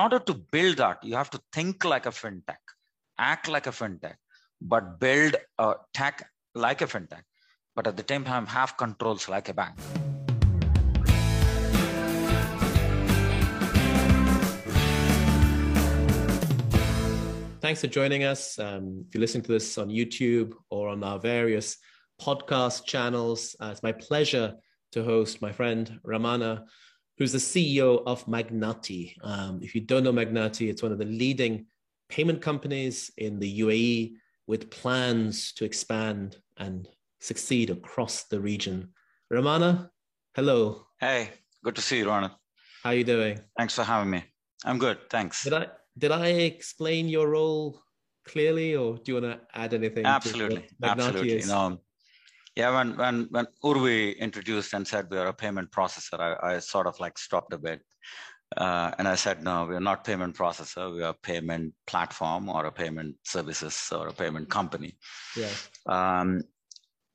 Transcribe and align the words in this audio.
order 0.00 0.20
to 0.20 0.34
build 0.34 0.76
that, 0.76 1.02
you 1.02 1.16
have 1.16 1.30
to 1.30 1.40
think 1.52 1.84
like 1.84 2.06
a 2.06 2.10
fintech, 2.10 2.62
act 3.18 3.48
like 3.48 3.66
a 3.66 3.70
fintech, 3.70 4.14
but 4.60 5.00
build 5.00 5.34
a 5.58 5.74
tech 5.92 6.30
like 6.54 6.82
a 6.82 6.86
fintech, 6.86 7.22
but 7.74 7.86
at 7.88 7.96
the 7.96 8.04
same 8.08 8.24
time 8.24 8.46
have 8.46 8.76
controls 8.76 9.28
like 9.28 9.48
a 9.48 9.54
bank. 9.54 9.76
Thanks 17.60 17.80
for 17.80 17.88
joining 17.88 18.22
us. 18.22 18.56
Um, 18.58 19.04
if 19.08 19.14
you're 19.14 19.20
listening 19.20 19.42
to 19.42 19.52
this 19.52 19.76
on 19.78 19.88
YouTube 19.88 20.52
or 20.70 20.88
on 20.90 21.02
our 21.02 21.18
various 21.18 21.76
podcast 22.22 22.86
channels, 22.86 23.56
uh, 23.60 23.70
it's 23.72 23.82
my 23.82 23.92
pleasure 23.92 24.54
to 24.92 25.02
host 25.02 25.42
my 25.42 25.50
friend 25.50 25.98
Ramana, 26.06 26.66
who's 27.18 27.32
the 27.32 27.38
CEO 27.38 28.02
of 28.06 28.24
Magnati. 28.26 29.14
Um, 29.22 29.60
if 29.62 29.74
you 29.74 29.80
don't 29.80 30.04
know 30.04 30.12
Magnati, 30.12 30.70
it's 30.70 30.82
one 30.82 30.92
of 30.92 30.98
the 30.98 31.04
leading 31.04 31.66
payment 32.08 32.40
companies 32.40 33.10
in 33.18 33.40
the 33.40 33.60
UAE 33.60 34.14
with 34.46 34.70
plans 34.70 35.52
to 35.54 35.64
expand 35.64 36.36
and 36.56 36.88
succeed 37.20 37.70
across 37.70 38.24
the 38.24 38.40
region. 38.40 38.88
Ramana, 39.32 39.90
hello. 40.34 40.86
Hey, 41.00 41.30
good 41.64 41.74
to 41.74 41.82
see 41.82 41.98
you, 41.98 42.06
Ronit. 42.06 42.30
How 42.84 42.90
are 42.90 42.94
you 42.94 43.04
doing? 43.04 43.40
Thanks 43.58 43.74
for 43.74 43.82
having 43.82 44.10
me. 44.10 44.24
I'm 44.64 44.78
good, 44.78 44.98
thanks. 45.10 45.42
Did 45.44 45.52
I 45.54 45.66
did 45.98 46.12
I 46.12 46.28
explain 46.28 47.08
your 47.08 47.28
role 47.28 47.82
clearly, 48.24 48.76
or 48.76 48.96
do 48.96 49.12
you 49.12 49.20
want 49.20 49.40
to 49.40 49.40
add 49.58 49.74
anything? 49.74 50.06
Absolutely, 50.06 50.68
absolutely. 50.82 51.32
Is? 51.32 51.46
You 51.46 51.52
know, 51.52 51.80
yeah, 52.58 52.74
when 52.74 52.96
when 52.96 53.28
when 53.30 53.46
Urvi 53.62 54.18
introduced 54.18 54.74
and 54.74 54.86
said 54.86 55.06
we 55.10 55.16
are 55.16 55.28
a 55.28 55.32
payment 55.32 55.70
processor, 55.70 56.18
I, 56.18 56.54
I 56.54 56.58
sort 56.58 56.88
of 56.88 56.98
like 56.98 57.16
stopped 57.16 57.52
a 57.52 57.58
bit. 57.58 57.82
Uh, 58.56 58.90
and 58.98 59.06
I 59.06 59.14
said, 59.14 59.44
no, 59.44 59.66
we 59.66 59.76
are 59.76 59.80
not 59.80 60.04
payment 60.04 60.34
processor. 60.34 60.92
We 60.92 61.02
are 61.04 61.14
payment 61.22 61.74
platform 61.86 62.48
or 62.48 62.64
a 62.64 62.72
payment 62.72 63.14
services 63.22 63.90
or 63.92 64.08
a 64.08 64.12
payment 64.12 64.50
company. 64.50 64.96
Yeah. 65.36 65.52
Um, 65.86 66.42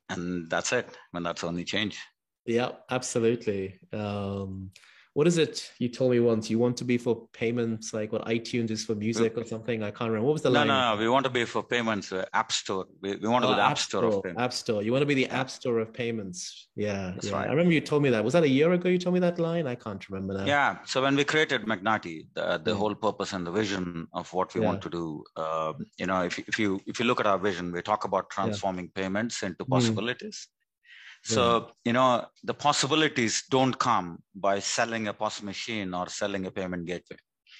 and 0.08 0.48
that's 0.48 0.72
it. 0.72 0.88
And 1.12 1.26
that's 1.26 1.44
only 1.44 1.64
change. 1.64 1.98
Yeah, 2.46 2.70
absolutely. 2.88 3.80
Um, 3.92 4.70
what 5.14 5.28
is 5.28 5.38
it 5.38 5.70
you 5.78 5.88
told 5.88 6.10
me 6.10 6.18
once? 6.18 6.50
You 6.50 6.58
want 6.58 6.76
to 6.78 6.84
be 6.84 6.98
for 6.98 7.28
payments, 7.32 7.94
like 7.94 8.10
what 8.12 8.26
iTunes 8.26 8.70
is 8.70 8.84
for 8.84 8.96
music 8.96 9.38
or 9.38 9.44
something? 9.44 9.80
I 9.84 9.92
can't 9.92 10.10
remember. 10.10 10.26
What 10.26 10.32
was 10.32 10.42
the 10.42 10.50
no, 10.50 10.58
line? 10.58 10.66
No, 10.66 10.94
no, 10.94 11.00
we 11.00 11.08
want 11.08 11.24
to 11.24 11.30
be 11.30 11.44
for 11.44 11.62
payments, 11.62 12.12
uh, 12.12 12.24
App 12.32 12.50
Store. 12.50 12.86
We, 13.00 13.14
we 13.16 13.28
want 13.28 13.44
to 13.44 13.48
oh, 13.48 13.52
be 13.52 13.56
the 13.56 13.62
App, 13.62 13.78
Store, 13.78 14.02
Store, 14.02 14.18
of 14.18 14.24
payments. 14.24 14.42
App 14.42 14.52
Store. 14.52 14.82
You 14.82 14.90
want 14.90 15.02
to 15.02 15.06
be 15.06 15.14
the 15.14 15.28
App 15.28 15.50
Store 15.50 15.78
of 15.78 15.94
payments. 15.94 16.68
Yeah, 16.74 17.12
That's 17.14 17.28
yeah. 17.28 17.36
Right. 17.36 17.46
I 17.46 17.50
remember 17.50 17.72
you 17.72 17.80
told 17.80 18.02
me 18.02 18.10
that. 18.10 18.24
Was 18.24 18.32
that 18.32 18.42
a 18.42 18.48
year 18.48 18.72
ago 18.72 18.88
you 18.88 18.98
told 18.98 19.14
me 19.14 19.20
that 19.20 19.38
line? 19.38 19.68
I 19.68 19.76
can't 19.76 20.04
remember 20.10 20.34
now. 20.34 20.46
Yeah. 20.46 20.78
So 20.84 21.00
when 21.00 21.14
we 21.14 21.22
created 21.22 21.62
Magnati, 21.62 22.26
the, 22.34 22.58
the 22.58 22.72
yeah. 22.72 22.76
whole 22.76 22.96
purpose 22.96 23.34
and 23.34 23.46
the 23.46 23.52
vision 23.52 24.08
of 24.14 24.32
what 24.32 24.52
we 24.52 24.62
yeah. 24.62 24.66
want 24.66 24.82
to 24.82 24.90
do, 24.90 25.22
uh, 25.36 25.74
you 25.96 26.06
know, 26.06 26.22
if, 26.24 26.40
if 26.40 26.58
you 26.58 26.80
if 26.86 26.98
you 26.98 27.06
look 27.06 27.20
at 27.20 27.26
our 27.26 27.38
vision, 27.38 27.70
we 27.70 27.82
talk 27.82 28.02
about 28.02 28.30
transforming 28.30 28.90
yeah. 28.96 29.02
payments 29.02 29.44
into 29.44 29.64
possibilities. 29.64 30.48
Mm. 30.48 30.63
So, 31.26 31.70
you 31.84 31.94
know, 31.94 32.26
the 32.42 32.52
possibilities 32.52 33.44
don't 33.48 33.78
come 33.78 34.22
by 34.34 34.58
selling 34.58 35.08
a 35.08 35.14
POS 35.14 35.42
machine 35.42 35.94
or 35.94 36.08
selling 36.08 36.44
a 36.46 36.50
payment 36.50 36.84
gateway. 36.86 37.16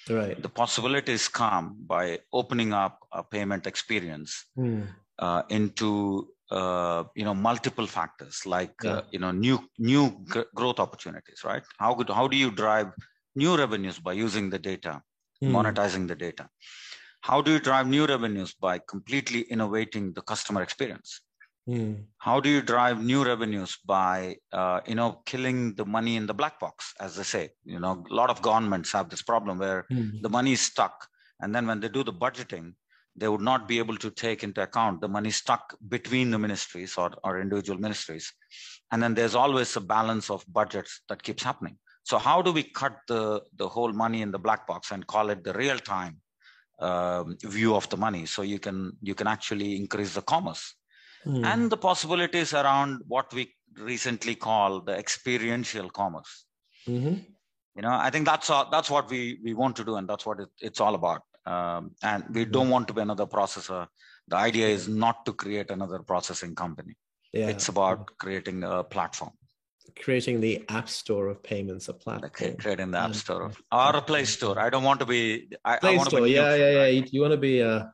Right. 0.07 0.39
The 0.39 0.49
possibilities 0.49 1.27
come 1.27 1.75
by 1.79 2.19
opening 2.31 2.73
up 2.73 2.99
a 3.11 3.23
payment 3.23 3.65
experience 3.65 4.45
mm. 4.57 4.87
uh, 5.17 5.41
into 5.49 6.29
uh, 6.51 7.05
you 7.15 7.25
know 7.25 7.33
multiple 7.33 7.87
factors 7.87 8.45
like 8.45 8.75
yeah. 8.83 8.91
uh, 8.91 9.01
you 9.11 9.17
know 9.17 9.31
new 9.31 9.57
new 9.79 10.15
g- 10.31 10.43
growth 10.53 10.79
opportunities. 10.79 11.41
Right? 11.43 11.63
How 11.79 11.95
good? 11.95 12.09
How 12.09 12.27
do 12.27 12.37
you 12.37 12.51
drive 12.51 12.91
new 13.35 13.57
revenues 13.57 13.97
by 13.97 14.13
using 14.13 14.51
the 14.51 14.59
data, 14.59 15.01
mm. 15.43 15.49
monetizing 15.49 16.07
the 16.07 16.15
data? 16.15 16.47
How 17.21 17.41
do 17.41 17.51
you 17.53 17.59
drive 17.59 17.87
new 17.87 18.05
revenues 18.05 18.53
by 18.53 18.79
completely 18.87 19.41
innovating 19.41 20.13
the 20.13 20.21
customer 20.21 20.61
experience? 20.61 21.21
Mm. 21.67 22.05
How 22.19 22.39
do 22.39 22.49
you 22.49 22.61
drive 22.61 23.03
new 23.03 23.25
revenues 23.25 23.77
by, 23.85 24.37
uh, 24.51 24.81
you 24.85 24.93
know, 24.93 25.21
killing 25.25 25.73
the 25.73 25.85
money 25.85 26.15
in 26.15 26.27
the 26.27 26.33
black 26.33 26.59
box, 26.59 26.93
as 26.99 27.15
they 27.15 27.23
say? 27.23 27.49
You 27.63 27.79
know, 27.79 28.03
a 28.09 28.13
lot 28.13 28.29
of 28.29 28.41
governments 28.41 28.91
have 28.91 29.09
this 29.09 29.23
problem 29.23 29.57
where 29.57 29.85
mm. 29.91 30.21
the 30.21 30.29
money 30.29 30.53
is 30.53 30.61
stuck, 30.61 31.07
and 31.39 31.55
then 31.55 31.65
when 31.65 31.79
they 31.79 31.89
do 31.89 32.03
the 32.03 32.13
budgeting, 32.13 32.73
they 33.15 33.27
would 33.27 33.41
not 33.41 33.67
be 33.67 33.79
able 33.79 33.97
to 33.97 34.11
take 34.11 34.43
into 34.43 34.61
account 34.61 35.01
the 35.01 35.07
money 35.07 35.31
stuck 35.31 35.75
between 35.89 36.29
the 36.29 36.37
ministries 36.37 36.97
or, 36.97 37.11
or 37.23 37.39
individual 37.39 37.79
ministries, 37.79 38.31
and 38.91 39.01
then 39.01 39.15
there's 39.15 39.35
always 39.35 39.75
a 39.75 39.81
balance 39.81 40.29
of 40.29 40.45
budgets 40.47 41.01
that 41.09 41.23
keeps 41.23 41.41
happening. 41.41 41.77
So 42.03 42.19
how 42.19 42.43
do 42.43 42.51
we 42.51 42.61
cut 42.61 42.97
the 43.07 43.41
the 43.55 43.67
whole 43.67 43.91
money 43.91 44.21
in 44.21 44.31
the 44.31 44.37
black 44.37 44.67
box 44.67 44.91
and 44.91 45.07
call 45.07 45.31
it 45.31 45.43
the 45.43 45.53
real 45.53 45.79
time 45.79 46.21
um, 46.79 47.37
view 47.41 47.75
of 47.75 47.89
the 47.89 47.97
money, 47.97 48.27
so 48.27 48.43
you 48.43 48.59
can 48.59 48.91
you 49.01 49.15
can 49.15 49.25
actually 49.25 49.77
increase 49.77 50.13
the 50.13 50.21
commerce 50.21 50.75
mm. 51.25 51.45
and 51.45 51.69
the 51.69 51.77
possibilities 51.77 52.53
around 52.53 53.01
what 53.07 53.33
we 53.33 53.53
recently 53.77 54.35
call 54.35 54.81
the 54.81 54.93
experiential 54.93 55.89
commerce. 55.89 56.45
Mm-hmm. 56.87 57.15
You 57.75 57.81
know, 57.81 57.91
I 57.91 58.09
think 58.09 58.25
that's 58.25 58.49
all, 58.49 58.69
that's 58.69 58.89
what 58.89 59.09
we 59.09 59.39
we 59.43 59.53
want 59.53 59.75
to 59.77 59.83
do, 59.83 59.95
and 59.95 60.07
that's 60.07 60.25
what 60.25 60.39
it, 60.39 60.49
it's 60.59 60.79
all 60.79 60.95
about. 60.95 61.21
Um, 61.45 61.91
and 62.01 62.23
we 62.29 62.43
mm-hmm. 62.43 62.51
don't 62.51 62.69
want 62.69 62.87
to 62.87 62.93
be 62.93 63.01
another 63.01 63.25
processor. 63.25 63.87
The 64.27 64.37
idea 64.37 64.67
is 64.67 64.87
not 64.87 65.25
to 65.25 65.33
create 65.33 65.69
another 65.69 65.99
processing 65.99 66.55
company. 66.55 66.95
Yeah. 67.33 67.49
It's 67.49 67.67
about 67.67 68.17
creating 68.17 68.63
a 68.63 68.83
platform. 68.83 69.31
Creating 70.01 70.41
the 70.41 70.63
app 70.69 70.89
store 70.89 71.27
of 71.27 71.43
payments, 71.43 71.87
a 71.89 71.93
platform. 71.93 72.31
Okay, 72.31 72.55
creating 72.55 72.91
the 72.91 72.97
app 72.97 73.13
store 73.13 73.43
of, 73.43 73.61
or 73.71 73.95
a 73.95 74.01
play 74.01 74.25
store. 74.25 74.57
I 74.59 74.69
don't 74.69 74.83
want 74.83 74.99
to 75.01 75.05
be. 75.05 75.47
I, 75.63 75.77
play 75.77 75.93
I 75.93 75.97
want 75.97 76.09
store, 76.09 76.21
to 76.21 76.25
be 76.25 76.31
yeah, 76.31 76.55
yeah, 76.55 76.71
yeah. 76.71 76.79
right? 76.79 76.93
You, 76.93 77.03
you 77.11 77.21
want 77.21 77.31
to 77.31 77.37
be 77.37 77.59
a 77.59 77.93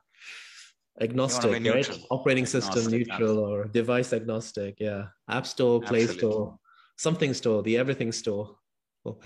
agnostic, 1.00 1.64
right? 1.64 2.00
Operating 2.10 2.46
system 2.46 2.78
Agnostic, 2.78 3.08
neutral 3.08 3.38
or 3.38 3.64
device 3.64 4.12
agnostic. 4.12 4.78
Yeah. 4.78 5.06
App 5.28 5.46
store, 5.46 5.80
Play 5.80 6.02
Absolutely. 6.02 6.18
Store, 6.18 6.58
something 6.96 7.34
store, 7.34 7.62
the 7.62 7.76
everything 7.78 8.12
store. 8.12 8.56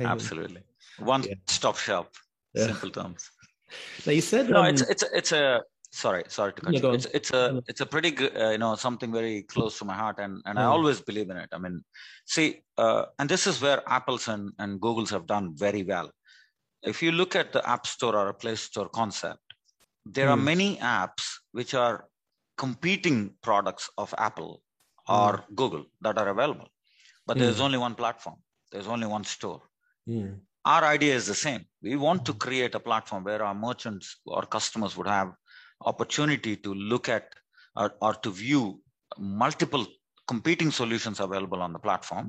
Absolutely, 0.00 0.62
one 0.98 1.22
Yeah. 1.22 1.34
stop 1.46 1.76
shop. 1.76 2.14
Yeah. 2.54 2.66
Simple 2.66 2.90
terms. 2.90 3.30
Now 4.06 4.12
you 4.12 4.22
said 4.22 4.48
No, 4.48 4.60
um, 4.60 4.66
it's 4.66 4.82
it's 4.82 5.04
it's 5.12 5.32
a 5.32 5.60
sorry 5.92 6.24
sorry 6.28 6.52
to 6.54 6.62
cut 6.62 6.72
No, 6.72 6.78
you. 6.80 6.94
It's 6.94 7.06
it's 7.12 7.30
a 7.32 7.60
it's 7.68 7.82
a 7.82 7.86
pretty 7.86 8.10
good 8.10 8.34
uh, 8.34 8.50
you 8.50 8.58
know 8.58 8.74
something 8.76 9.12
very 9.12 9.42
close 9.42 9.76
to 9.80 9.84
my 9.84 9.92
heart 9.94 10.18
and 10.18 10.40
and 10.46 10.58
I 10.58 10.62
Mm. 10.62 10.70
always 10.76 11.02
believe 11.02 11.28
in 11.28 11.36
it. 11.36 11.50
I 11.52 11.58
mean, 11.58 11.84
see, 12.24 12.62
uh, 12.78 13.04
and 13.18 13.28
this 13.28 13.46
is 13.46 13.60
where 13.60 13.82
Apple's 13.86 14.28
and 14.28 14.52
and 14.58 14.80
Google's 14.80 15.10
have 15.10 15.26
done 15.26 15.54
very 15.54 15.82
well. 15.82 16.10
If 16.82 17.02
you 17.02 17.12
look 17.12 17.36
at 17.36 17.52
the 17.52 17.62
App 17.68 17.86
Store 17.86 18.16
or 18.16 18.28
a 18.28 18.34
Play 18.34 18.56
Store 18.56 18.88
concept, 18.88 19.42
there 20.06 20.30
are 20.30 20.38
Mm. 20.38 20.44
many 20.52 20.76
apps 20.78 21.24
which 21.56 21.72
are 21.84 21.96
competing 22.64 23.18
products 23.48 23.84
of 24.02 24.14
Apple 24.28 24.52
or 25.18 25.32
Google 25.60 25.84
that 26.04 26.18
are 26.22 26.28
available, 26.36 26.68
but 27.26 27.38
there's 27.40 27.60
Mm. 27.60 27.66
only 27.66 27.78
one 27.86 27.94
platform. 28.02 28.38
There's 28.72 28.90
only 28.94 29.08
one 29.16 29.24
store. 29.34 29.62
Mm, 30.14 30.30
our 30.74 30.82
idea 30.96 31.14
is 31.20 31.26
the 31.32 31.38
same. 31.46 31.62
We 31.88 31.96
want 32.06 32.20
to 32.28 32.34
create 32.46 32.74
a 32.80 32.82
platform 32.88 33.22
where 33.28 33.42
our 33.48 33.56
merchants 33.68 34.06
or 34.36 34.42
customers 34.56 34.92
would 34.96 35.10
have 35.18 35.28
opportunity 35.92 36.54
to 36.64 36.70
look 36.92 37.08
at 37.16 37.26
or, 37.80 37.88
or 38.06 38.12
to 38.24 38.30
view 38.44 38.62
multiple 39.44 39.84
competing 40.32 40.70
solutions 40.80 41.20
available 41.26 41.60
on 41.66 41.72
the 41.76 41.82
platform. 41.88 42.26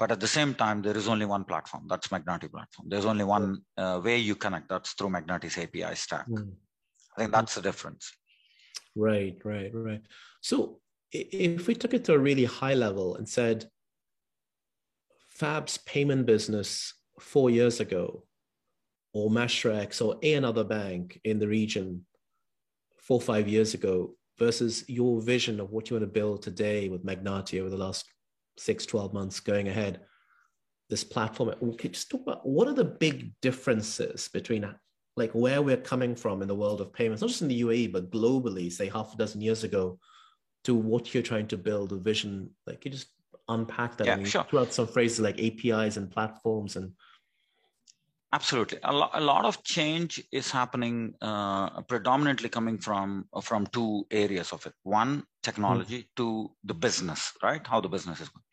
But 0.00 0.10
at 0.14 0.20
the 0.24 0.32
same 0.38 0.52
time 0.64 0.78
there 0.84 0.96
is 1.00 1.08
only 1.12 1.26
one 1.36 1.44
platform. 1.50 1.82
That's 1.90 2.08
magnati 2.14 2.48
platform. 2.56 2.84
There's 2.92 3.08
only 3.12 3.26
one 3.36 3.46
uh, 3.82 4.00
way 4.06 4.16
you 4.18 4.36
connect. 4.44 4.66
That's 4.72 4.92
through 4.96 5.10
magnati's 5.16 5.58
api 5.64 5.94
stack. 6.04 6.28
Mm. 6.28 6.52
I 7.18 7.22
think 7.22 7.32
that's 7.32 7.56
the 7.56 7.62
difference 7.62 8.12
Right, 8.98 9.36
right, 9.44 9.70
right. 9.72 10.02
So 10.40 10.80
if 11.12 11.68
we 11.68 11.74
took 11.74 11.94
it 11.94 12.04
to 12.06 12.14
a 12.14 12.18
really 12.18 12.44
high 12.44 12.74
level 12.74 13.14
and 13.14 13.28
said 13.28 13.70
Fab's 15.28 15.78
payment 15.78 16.26
business 16.26 16.94
four 17.20 17.48
years 17.48 17.78
ago, 17.78 18.24
or 19.14 19.30
Mashreq 19.30 20.02
or 20.04 20.18
another 20.22 20.64
bank 20.64 21.20
in 21.24 21.38
the 21.38 21.46
region 21.46 22.04
four, 22.98 23.20
five 23.20 23.46
years 23.46 23.72
ago, 23.74 24.16
versus 24.36 24.84
your 24.88 25.20
vision 25.20 25.60
of 25.60 25.70
what 25.70 25.90
you 25.90 25.94
want 25.94 26.02
to 26.02 26.20
build 26.20 26.42
today 26.42 26.88
with 26.88 27.06
Magnati 27.06 27.60
over 27.60 27.70
the 27.70 27.76
last 27.76 28.04
six, 28.56 28.84
12 28.84 29.12
months 29.14 29.40
going 29.40 29.68
ahead, 29.68 30.00
this 30.90 31.04
platform, 31.04 31.50
can 31.50 31.70
you 31.70 31.88
just 31.90 32.10
talk 32.10 32.22
about 32.22 32.46
what 32.46 32.66
are 32.66 32.74
the 32.74 32.84
big 32.84 33.32
differences 33.40 34.28
between 34.28 34.64
like 35.18 35.32
where 35.32 35.60
we're 35.60 35.76
coming 35.76 36.14
from 36.14 36.42
in 36.42 36.48
the 36.48 36.54
world 36.54 36.80
of 36.80 36.92
payments, 36.92 37.20
not 37.20 37.28
just 37.28 37.42
in 37.42 37.48
the 37.48 37.62
UAE, 37.62 37.92
but 37.92 38.10
globally, 38.10 38.70
say 38.72 38.88
half 38.88 39.14
a 39.14 39.16
dozen 39.16 39.40
years 39.40 39.64
ago, 39.64 39.98
to 40.64 40.74
what 40.74 41.12
you're 41.12 41.22
trying 41.22 41.48
to 41.48 41.56
build, 41.56 41.92
a 41.92 41.96
vision? 41.96 42.50
Like, 42.66 42.84
you 42.84 42.90
just 42.90 43.08
unpack 43.48 43.96
that 43.96 44.06
Yeah, 44.06 44.14
and 44.14 44.28
sure. 44.28 44.44
throw 44.44 44.60
out 44.62 44.72
some 44.72 44.86
phrases 44.86 45.20
like 45.20 45.40
APIs 45.40 45.96
and 45.96 46.10
platforms 46.10 46.76
and 46.76 46.92
Absolutely. 48.30 48.78
A, 48.82 48.92
lo- 48.92 49.10
a 49.14 49.20
lot 49.20 49.46
of 49.46 49.62
change 49.64 50.22
is 50.32 50.50
happening 50.50 51.14
uh, 51.22 51.80
predominantly 51.82 52.50
coming 52.50 52.76
from 52.76 53.24
from 53.42 53.66
two 53.68 54.06
areas 54.10 54.52
of 54.52 54.66
it. 54.66 54.74
One, 54.82 55.24
technology, 55.42 56.10
two, 56.14 56.50
the 56.62 56.74
business, 56.74 57.32
right? 57.42 57.66
How 57.66 57.80
the 57.80 57.88
business 57.88 58.20
is 58.20 58.28
going. 58.28 58.44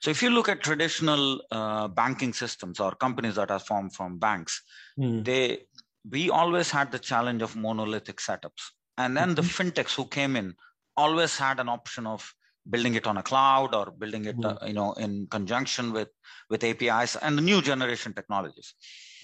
So 0.00 0.10
if 0.10 0.22
you 0.22 0.30
look 0.30 0.48
at 0.48 0.62
traditional 0.62 1.42
uh, 1.50 1.88
banking 1.88 2.32
systems 2.32 2.80
or 2.80 2.92
companies 2.92 3.34
that 3.34 3.50
are 3.50 3.58
formed 3.58 3.94
from 3.94 4.18
banks, 4.18 4.62
mm. 4.98 5.22
they 5.22 5.66
we 6.08 6.30
always 6.30 6.70
had 6.70 6.92
the 6.92 6.98
challenge 6.98 7.42
of 7.42 7.56
monolithic 7.56 8.18
setups. 8.18 8.70
And 8.96 9.16
then 9.16 9.34
mm-hmm. 9.34 9.34
the 9.34 9.42
fintechs 9.42 9.94
who 9.94 10.06
came 10.06 10.36
in 10.36 10.54
always 10.96 11.36
had 11.36 11.60
an 11.60 11.68
option 11.68 12.06
of 12.06 12.34
building 12.68 12.94
it 12.94 13.06
on 13.06 13.16
a 13.16 13.22
cloud 13.22 13.74
or 13.74 13.90
building 13.90 14.24
it 14.26 14.36
mm-hmm. 14.36 14.62
uh, 14.62 14.66
you 14.66 14.74
know 14.74 14.92
in 14.94 15.26
conjunction 15.30 15.92
with 15.92 16.08
with 16.50 16.62
apis 16.62 17.16
and 17.16 17.38
the 17.38 17.42
new 17.42 17.62
generation 17.62 18.12
technologies 18.12 18.74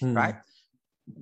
mm-hmm. 0.01 0.15
right 0.15 0.35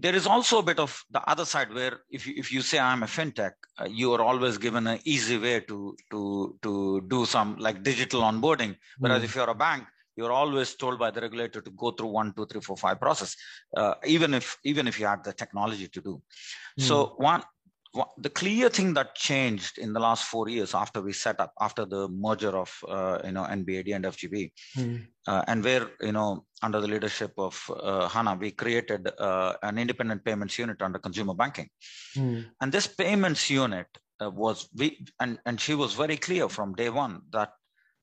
there 0.04 0.16
is 0.16 0.26
also 0.26 0.60
a 0.60 0.64
bit 0.64 0.80
of 0.80 1.04
the 1.12 1.22
other 1.30 1.46
side 1.46 1.72
where 1.74 2.00
if 2.10 2.26
you, 2.26 2.34
if 2.38 2.52
you 2.52 2.62
say 2.62 2.80
i'm 2.80 3.04
a 3.04 3.06
fintech 3.06 3.52
uh, 3.80 3.86
you 3.86 4.14
are 4.14 4.22
always 4.22 4.58
given 4.58 4.88
an 4.88 5.00
easy 5.04 5.38
way 5.38 5.60
to 5.60 5.96
to 6.10 6.58
to 6.62 7.02
do 7.08 7.26
some 7.26 7.56
like 7.58 7.84
digital 7.84 8.22
onboarding 8.22 8.76
whereas 9.00 9.22
mm. 9.22 9.26
if 9.26 9.36
you're 9.36 9.50
a 9.50 9.56
bank 9.56 9.84
you're 10.16 10.32
always 10.32 10.76
told 10.76 10.98
by 10.98 11.12
the 11.12 11.22
regulator 11.22 11.62
to 11.62 11.72
go 11.72 11.92
through 11.92 12.08
one 12.08 12.34
two 12.36 12.46
three 12.46 12.62
four 12.62 12.78
five 12.78 13.00
process 13.00 13.36
uh, 13.78 13.94
even 14.06 14.34
if 14.34 14.58
even 14.64 14.88
if 14.88 15.00
you 15.00 15.06
had 15.06 15.24
the 15.24 15.34
technology 15.34 15.88
to 15.88 16.02
do 16.02 16.22
mm. 16.80 16.84
so 16.84 17.16
one 17.18 17.44
the 18.18 18.30
clear 18.30 18.70
thing 18.70 18.94
that 18.94 19.16
changed 19.16 19.78
in 19.78 19.94
the 19.94 20.00
last 20.00 20.26
four 20.26 20.50
years 20.50 20.74
after 20.74 21.02
we 21.02 21.14
set 21.14 21.40
up 21.40 21.54
after 21.62 21.86
the 21.86 22.08
merger 22.10 22.56
of 22.58 22.72
uh, 22.88 23.20
you 23.24 23.32
know 23.32 23.44
NBAD 23.44 23.96
and 23.96 24.06
FGB, 24.06 24.52
mm. 24.78 25.06
uh, 25.28 25.44
and 25.48 25.64
where 25.64 25.90
you 26.02 26.12
know 26.12 26.46
under 26.62 26.82
the 26.82 26.88
leadership 26.88 27.32
of 27.38 27.56
uh, 27.70 28.08
Hannah 28.08 28.36
we 28.36 28.52
created 28.52 29.10
uh, 29.20 29.54
an 29.64 29.78
independent 29.78 30.26
payments 30.26 30.58
unit 30.58 30.82
under 30.82 31.00
consumer 31.00 31.34
banking, 31.34 31.70
mm. 32.18 32.46
and 32.62 32.72
this 32.72 32.88
payments 32.88 33.50
unit 33.50 33.88
uh, 34.22 34.30
was 34.30 34.68
we 34.76 35.06
and 35.20 35.40
and 35.46 35.60
she 35.60 35.76
was 35.76 35.94
very 35.94 36.18
clear 36.18 36.50
from 36.50 36.76
day 36.76 36.90
one 36.90 37.22
that 37.32 37.52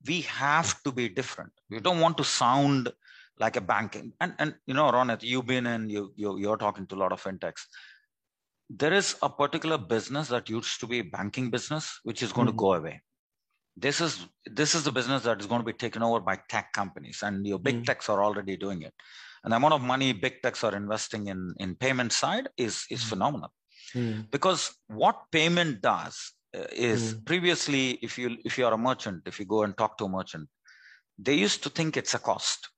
we 0.07 0.23
have 0.23 0.83
to 0.83 0.93
be 0.93 1.09
different. 1.09 1.53
We 1.71 1.81
don't 1.81 2.01
want 2.01 2.17
to 2.19 2.25
sound 2.25 2.91
like 3.39 3.57
a 3.57 3.61
banking 3.61 4.13
and 4.21 4.35
and 4.39 4.55
you 4.67 4.75
know 4.75 4.91
Ronit, 4.91 5.23
you've 5.23 5.47
been 5.47 5.67
in 5.67 5.89
you, 5.89 6.13
you 6.17 6.39
you're 6.39 6.57
talking 6.57 6.87
to 6.87 6.95
a 6.95 7.01
lot 7.03 7.13
of 7.13 7.23
fintechs 7.23 7.63
there 8.71 8.93
is 8.93 9.17
a 9.23 9.29
particular 9.29 9.79
business 9.79 10.29
that 10.29 10.49
used 10.49 10.81
to 10.81 10.87
be 10.87 10.99
a 11.01 11.05
banking 11.05 11.51
business 11.51 12.01
which 12.05 12.23
is 12.23 12.33
going 12.33 12.47
mm-hmm. 12.47 12.57
to 12.57 12.67
go 12.67 12.75
away 12.75 13.01
this 13.77 14.01
is 14.01 14.27
this 14.47 14.75
is 14.75 14.85
the 14.85 14.93
business 14.93 15.23
that 15.23 15.41
is 15.41 15.47
going 15.47 15.61
to 15.61 15.65
be 15.65 15.73
taken 15.85 16.03
over 16.03 16.21
by 16.21 16.39
tech 16.49 16.73
companies 16.73 17.23
and 17.23 17.47
your 17.47 17.59
big 17.59 17.77
mm-hmm. 17.77 17.85
techs 17.85 18.09
are 18.09 18.23
already 18.23 18.57
doing 18.57 18.83
it 18.83 18.95
and 19.45 19.53
the 19.53 19.57
amount 19.57 19.75
of 19.75 19.83
money 19.83 20.13
big 20.13 20.41
techs 20.43 20.63
are 20.65 20.75
investing 20.75 21.27
in 21.29 21.55
in 21.59 21.75
payment 21.75 22.13
side 22.13 22.49
is 22.57 22.85
is 22.91 23.01
mm-hmm. 23.01 23.09
phenomenal 23.09 23.53
mm-hmm. 23.95 24.23
because 24.31 24.75
what 24.89 25.25
payment 25.31 25.81
does 25.81 26.33
is 26.73 27.15
mm-hmm. 27.15 27.25
previously 27.25 27.91
if 28.03 28.19
you 28.19 28.37
if 28.45 28.59
you 28.59 28.67
are 28.67 28.75
a 28.75 28.79
merchant 28.79 29.23
if 29.27 29.39
you 29.41 29.47
go 29.47 29.63
and 29.63 29.77
talk 29.77 29.97
to 29.97 30.05
a 30.05 30.09
merchant 30.09 30.49
they 31.19 31.35
used 31.35 31.63
to 31.63 31.71
think 31.71 31.97
it's 31.97 32.15
a 32.15 32.19
cost 32.19 32.69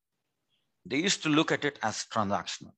they 0.87 0.97
used 0.97 1.23
to 1.23 1.29
look 1.29 1.51
at 1.51 1.65
it 1.65 1.79
as 1.83 2.07
transactional 2.15 2.75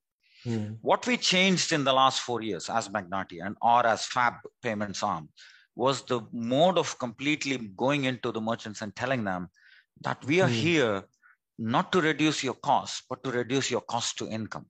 Mm. 0.46 0.78
What 0.80 1.06
we 1.06 1.16
changed 1.16 1.72
in 1.72 1.82
the 1.84 1.92
last 1.92 2.20
four 2.20 2.40
years 2.40 2.70
as 2.70 2.88
Magnati 2.88 3.44
and 3.44 3.56
or 3.60 3.84
as 3.84 4.06
Fab 4.06 4.34
Payments 4.62 5.02
Arm 5.02 5.28
was 5.74 6.02
the 6.02 6.20
mode 6.32 6.78
of 6.78 6.98
completely 6.98 7.58
going 7.76 8.04
into 8.04 8.32
the 8.32 8.40
merchants 8.40 8.80
and 8.80 8.94
telling 8.94 9.24
them 9.24 9.48
that 10.02 10.24
we 10.24 10.40
are 10.40 10.48
mm. 10.48 10.52
here 10.52 11.02
not 11.58 11.90
to 11.92 12.00
reduce 12.00 12.44
your 12.44 12.54
cost, 12.54 13.04
but 13.10 13.24
to 13.24 13.30
reduce 13.30 13.70
your 13.70 13.80
cost 13.80 14.18
to 14.18 14.28
income. 14.28 14.66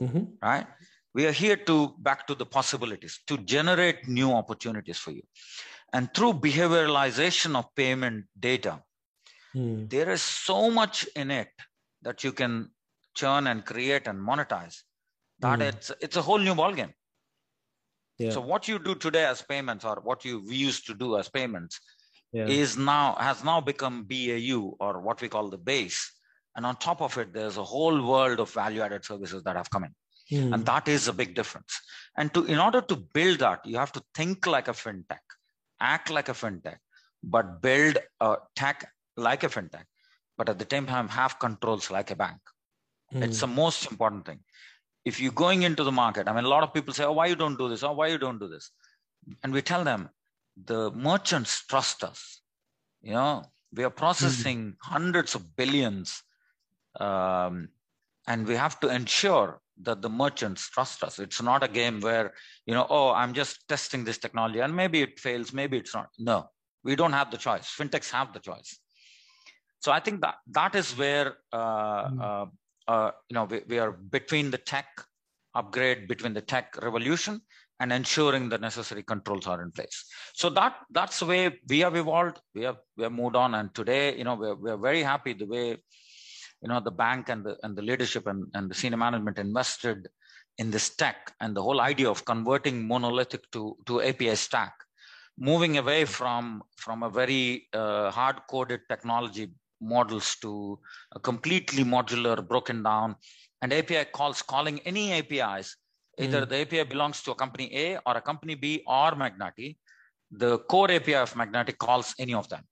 Mm-hmm. 0.00 0.24
Right? 0.42 0.66
We 1.14 1.26
are 1.26 1.32
here 1.32 1.56
to 1.56 1.94
back 1.98 2.26
to 2.28 2.34
the 2.34 2.46
possibilities, 2.46 3.20
to 3.26 3.36
generate 3.38 4.08
new 4.08 4.32
opportunities 4.32 4.98
for 4.98 5.10
you. 5.10 5.22
And 5.92 6.12
through 6.14 6.34
behavioralization 6.34 7.54
of 7.54 7.66
payment 7.74 8.24
data, 8.38 8.82
mm. 9.54 9.90
there 9.90 10.10
is 10.10 10.22
so 10.22 10.70
much 10.70 11.06
in 11.14 11.30
it 11.30 11.50
that 12.02 12.24
you 12.24 12.32
can 12.32 12.70
churn 13.14 13.46
and 13.46 13.64
create 13.64 14.06
and 14.06 14.18
monetize 14.18 14.82
that 15.40 15.58
mm. 15.58 15.68
it's 15.68 15.92
it's 16.00 16.16
a 16.16 16.22
whole 16.22 16.38
new 16.38 16.54
ballgame 16.54 16.92
yeah. 18.18 18.30
so 18.30 18.40
what 18.40 18.68
you 18.68 18.78
do 18.78 18.94
today 18.94 19.24
as 19.24 19.42
payments 19.42 19.84
or 19.84 20.00
what 20.02 20.24
you 20.24 20.42
used 20.48 20.86
to 20.86 20.94
do 20.94 21.18
as 21.18 21.28
payments 21.28 21.80
yeah. 22.32 22.46
is 22.46 22.76
now 22.76 23.14
has 23.14 23.44
now 23.44 23.60
become 23.60 24.04
bau 24.04 24.74
or 24.80 25.00
what 25.00 25.20
we 25.20 25.28
call 25.28 25.50
the 25.50 25.58
base 25.58 26.00
and 26.56 26.64
on 26.64 26.76
top 26.76 27.02
of 27.02 27.16
it 27.18 27.32
there's 27.32 27.58
a 27.58 27.64
whole 27.64 28.06
world 28.06 28.40
of 28.40 28.50
value 28.50 28.80
added 28.80 29.04
services 29.04 29.42
that 29.42 29.56
have 29.56 29.70
come 29.70 29.84
in 29.84 29.94
mm. 30.30 30.52
and 30.52 30.66
that 30.66 30.88
is 30.88 31.08
a 31.08 31.12
big 31.12 31.34
difference 31.34 31.80
and 32.16 32.32
to 32.34 32.44
in 32.44 32.58
order 32.58 32.80
to 32.80 32.96
build 32.96 33.38
that 33.38 33.64
you 33.64 33.76
have 33.76 33.92
to 33.92 34.02
think 34.14 34.46
like 34.46 34.68
a 34.68 34.72
fintech 34.72 35.24
act 35.80 36.10
like 36.10 36.28
a 36.28 36.32
fintech 36.32 36.78
but 37.22 37.60
build 37.62 37.98
a 38.20 38.36
tech 38.56 38.88
like 39.16 39.42
a 39.42 39.48
fintech 39.48 39.84
but 40.36 40.48
at 40.48 40.58
the 40.58 40.66
same 40.70 40.86
time 40.86 41.08
have 41.08 41.38
controls 41.38 41.90
like 41.90 42.10
a 42.10 42.16
bank 42.16 42.40
Mm. 43.14 43.22
It's 43.22 43.40
the 43.40 43.46
most 43.46 43.90
important 43.90 44.26
thing. 44.26 44.40
If 45.04 45.20
you're 45.20 45.32
going 45.32 45.62
into 45.62 45.84
the 45.84 45.92
market, 45.92 46.28
I 46.28 46.32
mean, 46.32 46.44
a 46.44 46.48
lot 46.48 46.62
of 46.62 46.72
people 46.72 46.94
say, 46.94 47.04
oh, 47.04 47.12
why 47.12 47.26
you 47.26 47.36
don't 47.36 47.58
do 47.58 47.68
this? 47.68 47.82
Oh, 47.82 47.92
why 47.92 48.08
you 48.08 48.18
don't 48.18 48.38
do 48.38 48.48
this? 48.48 48.70
And 49.42 49.52
we 49.52 49.62
tell 49.62 49.84
them, 49.84 50.08
the 50.64 50.90
merchants 50.92 51.64
trust 51.66 52.04
us. 52.04 52.40
You 53.00 53.12
know, 53.12 53.44
we 53.72 53.84
are 53.84 53.90
processing 53.90 54.72
mm. 54.72 54.76
hundreds 54.80 55.34
of 55.34 55.56
billions. 55.56 56.22
Um, 56.98 57.68
and 58.28 58.46
we 58.46 58.54
have 58.54 58.78
to 58.80 58.88
ensure 58.88 59.60
that 59.80 60.02
the 60.02 60.08
merchants 60.08 60.68
trust 60.68 61.02
us. 61.02 61.18
It's 61.18 61.40
not 61.42 61.62
a 61.62 61.68
game 61.68 62.00
where, 62.00 62.32
you 62.66 62.74
know, 62.74 62.86
oh, 62.88 63.10
I'm 63.10 63.32
just 63.32 63.66
testing 63.68 64.04
this 64.04 64.18
technology 64.18 64.60
and 64.60 64.74
maybe 64.74 65.02
it 65.02 65.18
fails, 65.18 65.52
maybe 65.52 65.78
it's 65.78 65.94
not. 65.94 66.08
No, 66.18 66.50
we 66.84 66.96
don't 66.96 67.12
have 67.12 67.30
the 67.30 67.38
choice. 67.38 67.74
Fintechs 67.78 68.10
have 68.10 68.32
the 68.32 68.40
choice. 68.40 68.78
So 69.80 69.90
I 69.90 70.00
think 70.00 70.20
that 70.20 70.36
that 70.48 70.74
is 70.74 70.96
where 70.96 71.34
uh, 71.52 72.08
mm. 72.08 72.20
uh, 72.20 72.46
uh, 72.88 73.10
you 73.28 73.34
know, 73.34 73.44
we, 73.44 73.62
we 73.68 73.78
are 73.78 73.92
between 73.92 74.50
the 74.50 74.58
tech 74.58 74.86
upgrade, 75.54 76.08
between 76.08 76.34
the 76.34 76.40
tech 76.40 76.76
revolution 76.82 77.40
and 77.80 77.92
ensuring 77.92 78.48
the 78.48 78.58
necessary 78.58 79.02
controls 79.02 79.46
are 79.46 79.62
in 79.62 79.70
place. 79.72 80.04
So 80.34 80.50
that 80.50 80.76
that's 80.90 81.18
the 81.18 81.26
way 81.26 81.58
we 81.68 81.80
have 81.80 81.96
evolved. 81.96 82.40
We 82.54 82.62
have 82.62 82.76
we 82.96 83.02
have 83.04 83.12
moved 83.12 83.36
on, 83.36 83.54
and 83.54 83.74
today, 83.74 84.16
you 84.16 84.24
know, 84.24 84.34
we're 84.34 84.54
we're 84.54 84.76
very 84.76 85.02
happy 85.02 85.32
the 85.32 85.46
way, 85.46 85.78
you 86.62 86.68
know, 86.68 86.80
the 86.80 86.90
bank 86.90 87.28
and 87.28 87.44
the 87.44 87.56
and 87.64 87.76
the 87.76 87.82
leadership 87.82 88.26
and, 88.26 88.46
and 88.54 88.70
the 88.70 88.74
senior 88.74 88.96
management 88.96 89.38
invested 89.38 90.08
in 90.58 90.70
this 90.70 90.94
tech 90.94 91.32
and 91.40 91.56
the 91.56 91.62
whole 91.62 91.80
idea 91.80 92.08
of 92.08 92.24
converting 92.24 92.86
monolithic 92.86 93.50
to 93.50 93.76
to 93.86 94.00
API 94.00 94.36
stack, 94.36 94.74
moving 95.38 95.78
away 95.78 96.04
from 96.04 96.62
from 96.76 97.02
a 97.02 97.10
very 97.10 97.68
uh, 97.72 98.10
hard 98.10 98.36
coded 98.48 98.80
technology 98.88 99.52
models 99.80 100.36
to 100.36 100.78
a 101.16 101.18
completely 101.18 101.84
modular, 101.84 102.46
broken 102.46 102.82
down, 102.82 103.16
and 103.60 103.72
API 103.72 104.04
calls 104.04 104.40
calling 104.42 104.78
any 104.80 105.12
APIs. 105.12 105.76
Either 106.18 106.42
mm. 106.42 106.48
the 106.48 106.60
API 106.60 106.84
belongs 106.84 107.22
to 107.22 107.32
a 107.32 107.34
company 107.34 107.74
A 107.74 107.98
or 108.06 108.16
a 108.16 108.20
company 108.20 108.54
B 108.54 108.82
or 108.86 109.12
Magnati. 109.12 109.76
The 110.30 110.58
core 110.58 110.90
API 110.90 111.14
of 111.14 111.34
Magnati 111.34 111.76
calls 111.76 112.14
any 112.18 112.34
of 112.34 112.48
them. 112.48 112.62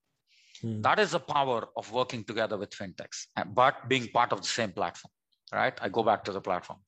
Mm. 0.64 0.82
That 0.82 0.98
is 0.98 1.12
the 1.12 1.20
power 1.20 1.68
of 1.76 1.90
working 1.92 2.24
together 2.24 2.56
with 2.56 2.70
fintechs, 2.70 3.26
but 3.54 3.88
being 3.88 4.08
part 4.08 4.32
of 4.32 4.40
the 4.42 4.46
same 4.48 4.72
platform, 4.72 5.12
right? 5.52 5.76
I 5.80 5.88
go 5.88 6.02
back 6.02 6.24
to 6.24 6.32
the 6.32 6.40
platform. 6.40 6.80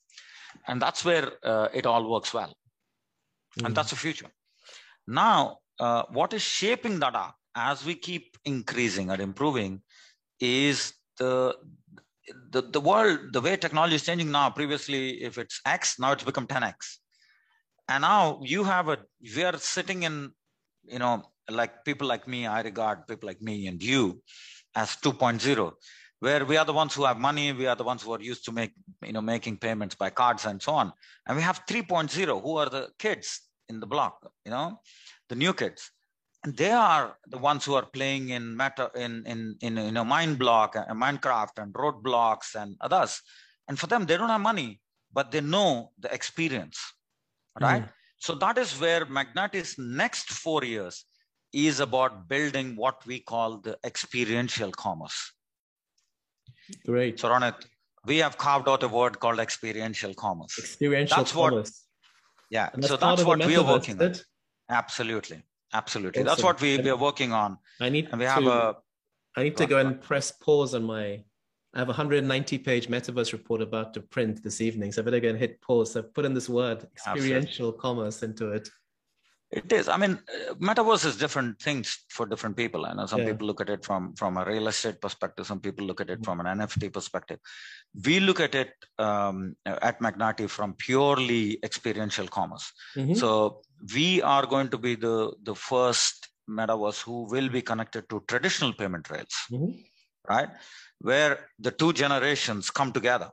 And 0.67 0.81
that's 0.81 1.05
where 1.05 1.33
uh, 1.43 1.69
it 1.73 1.87
all 1.87 2.11
works 2.11 2.35
well. 2.35 2.55
Mm. 3.59 3.67
And 3.67 3.75
that's 3.75 3.91
the 3.91 3.97
future. 3.97 4.31
Now, 5.07 5.59
uh, 5.81 6.05
what 6.11 6.33
is 6.33 6.43
shaping 6.43 6.99
that 7.01 7.15
up 7.15 7.37
as 7.57 7.85
we 7.85 7.95
keep 7.95 8.37
increasing 8.45 9.11
and 9.11 9.21
improving 9.21 9.83
is 10.41 10.95
the 11.19 11.55
the, 12.51 12.63
the 12.63 12.81
world, 12.81 13.33
the 13.33 13.41
way 13.41 13.57
technology 13.57 13.97
is 13.97 14.05
changing 14.05 14.31
now, 14.31 14.51
previously, 14.51 15.23
if 15.23 15.39
it's 15.39 15.61
X, 15.67 15.99
now 15.99 16.13
it's 16.13 16.25
become 16.25 16.47
10X. 16.47 16.99
And 17.89 18.03
now 18.03 18.41
you 18.43 18.65
have 18.65 18.89
a, 18.89 18.99
we 19.35 19.43
are 19.43 19.59
sitting 19.59 20.05
in, 20.05 20.31
you 20.85 20.99
know, 20.99 21.32
like 21.51 21.85
people 21.85 22.09
like 22.09 22.27
me, 22.29 22.47
I 22.47 22.63
regard 22.63 23.07
people 23.07 23.27
like 23.27 23.43
me 23.43 23.67
and 23.67 23.83
you 23.83 24.23
as 24.75 24.97
2.0, 24.97 25.73
where 26.21 26.45
we 26.45 26.57
are 26.57 26.65
the 26.65 26.73
ones 26.73 26.95
who 26.95 27.05
have 27.05 27.19
money, 27.19 27.53
we 27.53 27.67
are 27.67 27.77
the 27.77 27.85
ones 27.85 28.03
who 28.03 28.13
are 28.13 28.21
used 28.21 28.45
to 28.47 28.53
make, 28.53 28.73
you 29.05 29.13
know, 29.13 29.21
making 29.21 29.59
payments 29.59 29.95
by 29.95 30.11
cards 30.11 30.47
and 30.47 30.63
so 30.63 30.73
on. 30.73 30.93
And 31.27 31.37
we 31.37 31.43
have 31.43 31.67
3.0, 31.67 32.43
who 32.43 32.57
are 32.57 32.69
the 32.69 32.91
kids 32.99 33.41
in 33.69 33.81
the 33.81 33.87
block, 33.87 34.31
you 34.45 34.51
know, 34.51 34.81
the 35.29 35.35
new 35.35 35.53
kids 35.53 35.91
and 36.45 36.57
they 36.57 36.71
are 36.71 37.17
the 37.29 37.39
ones 37.39 37.65
who 37.65 37.75
are 37.75 37.87
playing 37.87 38.31
in 38.31 38.57
meta 38.57 38.91
in 38.95 39.25
in 39.27 39.57
in 39.61 39.77
you 39.77 39.93
know 39.93 40.05
Mineblock, 40.05 40.77
uh, 40.77 40.93
Minecraft, 40.93 41.59
and 41.59 41.73
Roblox 41.73 42.55
and 42.55 42.77
others. 42.81 43.21
And 43.69 43.79
for 43.79 43.87
them, 43.87 44.07
they 44.07 44.17
don't 44.17 44.29
have 44.29 44.41
money, 44.41 44.81
but 45.13 45.31
they 45.31 45.41
know 45.41 45.93
the 45.99 46.13
experience, 46.13 46.79
right? 47.61 47.83
Mm. 47.83 47.93
So 48.19 48.35
that 48.37 48.59
is 48.59 48.79
where 48.81 49.07
Magnati's 49.07 49.77
next 49.79 50.31
four 50.31 50.65
years 50.65 51.05
is 51.53 51.81
about 51.81 52.29
building 52.29 52.77
what 52.77 53.05
we 53.07 53.21
call 53.21 53.59
the 53.59 53.79
experiential 53.85 54.71
commerce. 54.71 55.33
Great. 56.87 57.21
So 57.21 57.29
Ronit, 57.29 57.55
we 58.07 58.19
have 58.19 58.39
carved 58.39 58.69
out 58.69 58.83
a 58.83 58.89
word 58.89 59.21
called 59.21 59.39
experiential 59.39 60.15
commerce. 60.15 60.59
Experiential 60.59 61.19
that's 61.19 61.33
commerce. 61.33 61.71
What, 61.71 62.51
yeah. 62.51 62.71
That's 62.75 62.89
so 62.89 62.97
that's 62.97 63.25
what 63.25 63.45
we 63.45 63.57
are 63.57 63.65
working 63.65 64.01
on. 64.01 64.15
Absolutely. 64.69 65.43
Absolutely. 65.73 66.21
Awesome. 66.23 66.27
That's 66.27 66.43
what 66.43 66.61
we, 66.61 66.79
we 66.79 66.91
are 66.91 66.97
working 66.97 67.33
on. 67.33 67.59
I 67.81 67.89
need 67.89 68.09
and 68.11 68.21
we 68.21 68.27
to, 68.27 68.31
have 68.31 68.47
a 68.47 68.77
I 69.37 69.45
need 69.45 69.57
to 69.57 69.67
go 69.67 69.79
and 69.79 70.01
press 70.01 70.31
pause 70.31 70.75
on 70.75 70.85
my 70.85 71.23
I 71.75 71.79
have 71.79 71.89
a 71.89 71.97
190 71.97 72.59
page 72.59 72.89
metaverse 72.89 73.33
report 73.33 73.63
about 73.63 73.95
to 73.95 74.01
print 74.01 74.43
this 74.43 74.61
evening. 74.61 74.93
So 74.93 75.01
I 75.01 75.05
better 75.07 75.21
go 75.21 75.31
and 75.31 75.39
hit 75.39 75.63
pause. 75.63 75.93
So 75.93 76.01
I've 76.01 76.13
put 76.13 76.27
in 76.27 76.35
this 76.35 76.49
word, 76.49 76.87
experiential 76.93 77.69
Absolutely. 77.69 77.81
commerce, 77.81 78.23
into 78.23 78.51
it. 78.51 78.69
It 79.53 79.71
is. 79.71 79.87
I 79.87 79.99
mean, 79.99 80.13
uh, 80.13 80.55
metaverse 80.55 81.05
is 81.05 81.17
different 81.17 81.61
things 81.61 82.05
for 82.09 82.25
different 82.25 82.57
people. 82.57 82.87
I 82.87 82.95
know 82.95 83.05
some 83.05 83.21
yeah. 83.21 83.33
people 83.33 83.47
look 83.47 83.61
at 83.61 83.69
it 83.69 83.85
from 83.85 84.15
from 84.15 84.39
a 84.39 84.45
real 84.47 84.67
estate 84.69 85.01
perspective. 85.01 85.47
Some 85.47 85.61
people 85.61 85.85
look 85.87 86.01
at 86.01 86.09
it 86.09 86.23
mm-hmm. 86.23 86.25
from 86.25 86.41
an 86.41 86.59
NFT 86.59 86.91
perspective. 86.93 87.39
We 88.07 88.19
look 88.21 88.41
at 88.41 88.55
it 88.55 88.73
um, 88.99 89.55
at 89.67 90.01
Magnati 90.01 90.49
from 90.49 90.73
purely 90.75 91.59
experiential 91.63 92.27
commerce. 92.29 92.73
Mm-hmm. 92.97 93.15
So 93.15 93.61
we 93.95 94.23
are 94.23 94.47
going 94.47 94.71
to 94.71 94.79
be 94.79 94.95
the 94.95 95.35
the 95.43 95.55
first 95.55 96.31
metaverse 96.49 97.03
who 97.03 97.27
will 97.31 97.51
be 97.51 97.61
connected 97.61 98.09
to 98.09 98.25
traditional 98.27 98.73
payment 98.73 99.11
rails, 99.11 99.37
mm-hmm. 99.51 99.73
right? 100.29 100.49
Where 101.01 101.51
the 101.59 101.73
two 101.73 101.93
generations 101.93 102.71
come 102.71 102.93
together 102.93 103.31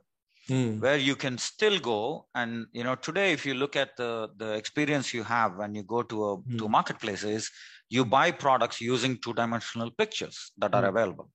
mm. 0.50 0.80
where 0.80 0.96
you 0.96 1.16
can 1.16 1.38
still 1.38 1.78
go 1.78 2.26
and 2.34 2.66
you 2.72 2.84
know 2.84 2.94
today 2.94 3.32
if 3.32 3.46
you 3.46 3.54
look 3.54 3.76
at 3.76 3.96
the 3.96 4.28
the 4.36 4.52
experience 4.54 5.14
you 5.14 5.22
have 5.22 5.56
when 5.56 5.74
you 5.74 5.82
go 5.82 6.02
to 6.02 6.24
a 6.30 6.36
mm. 6.38 6.58
to 6.58 6.68
marketplaces 6.68 7.50
you 7.88 8.04
buy 8.04 8.30
products 8.30 8.80
using 8.80 9.16
two 9.24 9.34
dimensional 9.34 9.90
pictures 10.02 10.52
that 10.58 10.72
mm. 10.72 10.78
are 10.78 10.82
hmm. 10.82 10.96
available 10.96 11.30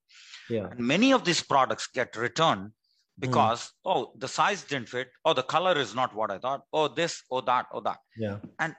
yeah 0.49 0.67
and 0.71 0.79
many 0.79 1.11
of 1.13 1.23
these 1.23 1.41
products 1.41 1.87
get 1.87 2.15
returned 2.15 2.71
because 3.19 3.61
mm. 3.65 3.71
oh 3.85 4.11
the 4.17 4.27
size 4.27 4.63
didn't 4.63 4.89
fit 4.89 5.09
oh 5.25 5.33
the 5.33 5.47
color 5.55 5.77
is 5.85 5.95
not 5.95 6.15
what 6.15 6.31
i 6.31 6.37
thought 6.37 6.63
oh 6.73 6.87
this 6.87 7.21
or 7.29 7.41
oh, 7.41 7.45
that 7.51 7.65
or 7.71 7.79
oh, 7.79 7.83
that 7.89 7.99
yeah 8.17 8.37
and 8.59 8.75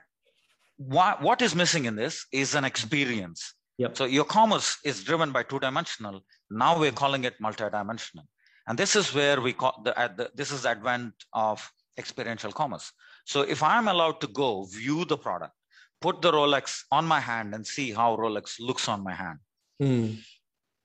what, 0.77 1.23
what 1.23 1.41
is 1.41 1.55
missing 1.55 1.85
in 1.85 1.95
this 1.95 2.25
is 2.31 2.53
an 2.53 2.63
experience 2.63 3.53
Yep. 3.77 3.95
So 3.97 4.05
your 4.05 4.25
commerce 4.25 4.77
is 4.83 5.03
driven 5.03 5.31
by 5.31 5.43
two 5.43 5.59
dimensional. 5.59 6.21
Now 6.49 6.79
we're 6.79 6.91
calling 6.91 7.25
it 7.25 7.35
multi-dimensional. 7.39 8.25
And 8.67 8.77
this 8.77 8.95
is 8.95 9.13
where 9.13 9.39
we 9.39 9.53
call 9.53 9.81
the, 9.83 9.93
the 10.17 10.31
this 10.35 10.51
is 10.51 10.63
the 10.63 10.69
advent 10.69 11.13
of 11.33 11.71
experiential 11.97 12.51
commerce. 12.51 12.91
So 13.25 13.41
if 13.41 13.63
I'm 13.63 13.87
allowed 13.87 14.21
to 14.21 14.27
go 14.27 14.65
view 14.65 15.05
the 15.05 15.17
product, 15.17 15.53
put 16.01 16.21
the 16.21 16.31
Rolex 16.31 16.83
on 16.91 17.05
my 17.05 17.19
hand 17.19 17.55
and 17.55 17.65
see 17.65 17.91
how 17.91 18.15
Rolex 18.17 18.59
looks 18.59 18.87
on 18.87 19.03
my 19.03 19.13
hand, 19.13 19.39
mm. 19.81 20.17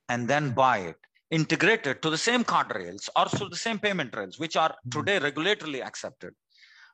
and 0.08 0.28
then 0.28 0.52
buy 0.52 0.78
it, 0.78 0.96
integrated 1.30 2.02
to 2.02 2.10
the 2.10 2.18
same 2.18 2.44
card 2.44 2.74
rails 2.74 3.10
or 3.16 3.26
to 3.26 3.48
the 3.48 3.56
same 3.56 3.78
payment 3.78 4.14
rails, 4.16 4.38
which 4.38 4.56
are 4.56 4.74
mm. 4.86 4.90
today 4.90 5.18
regulatorily 5.18 5.84
accepted, 5.84 6.32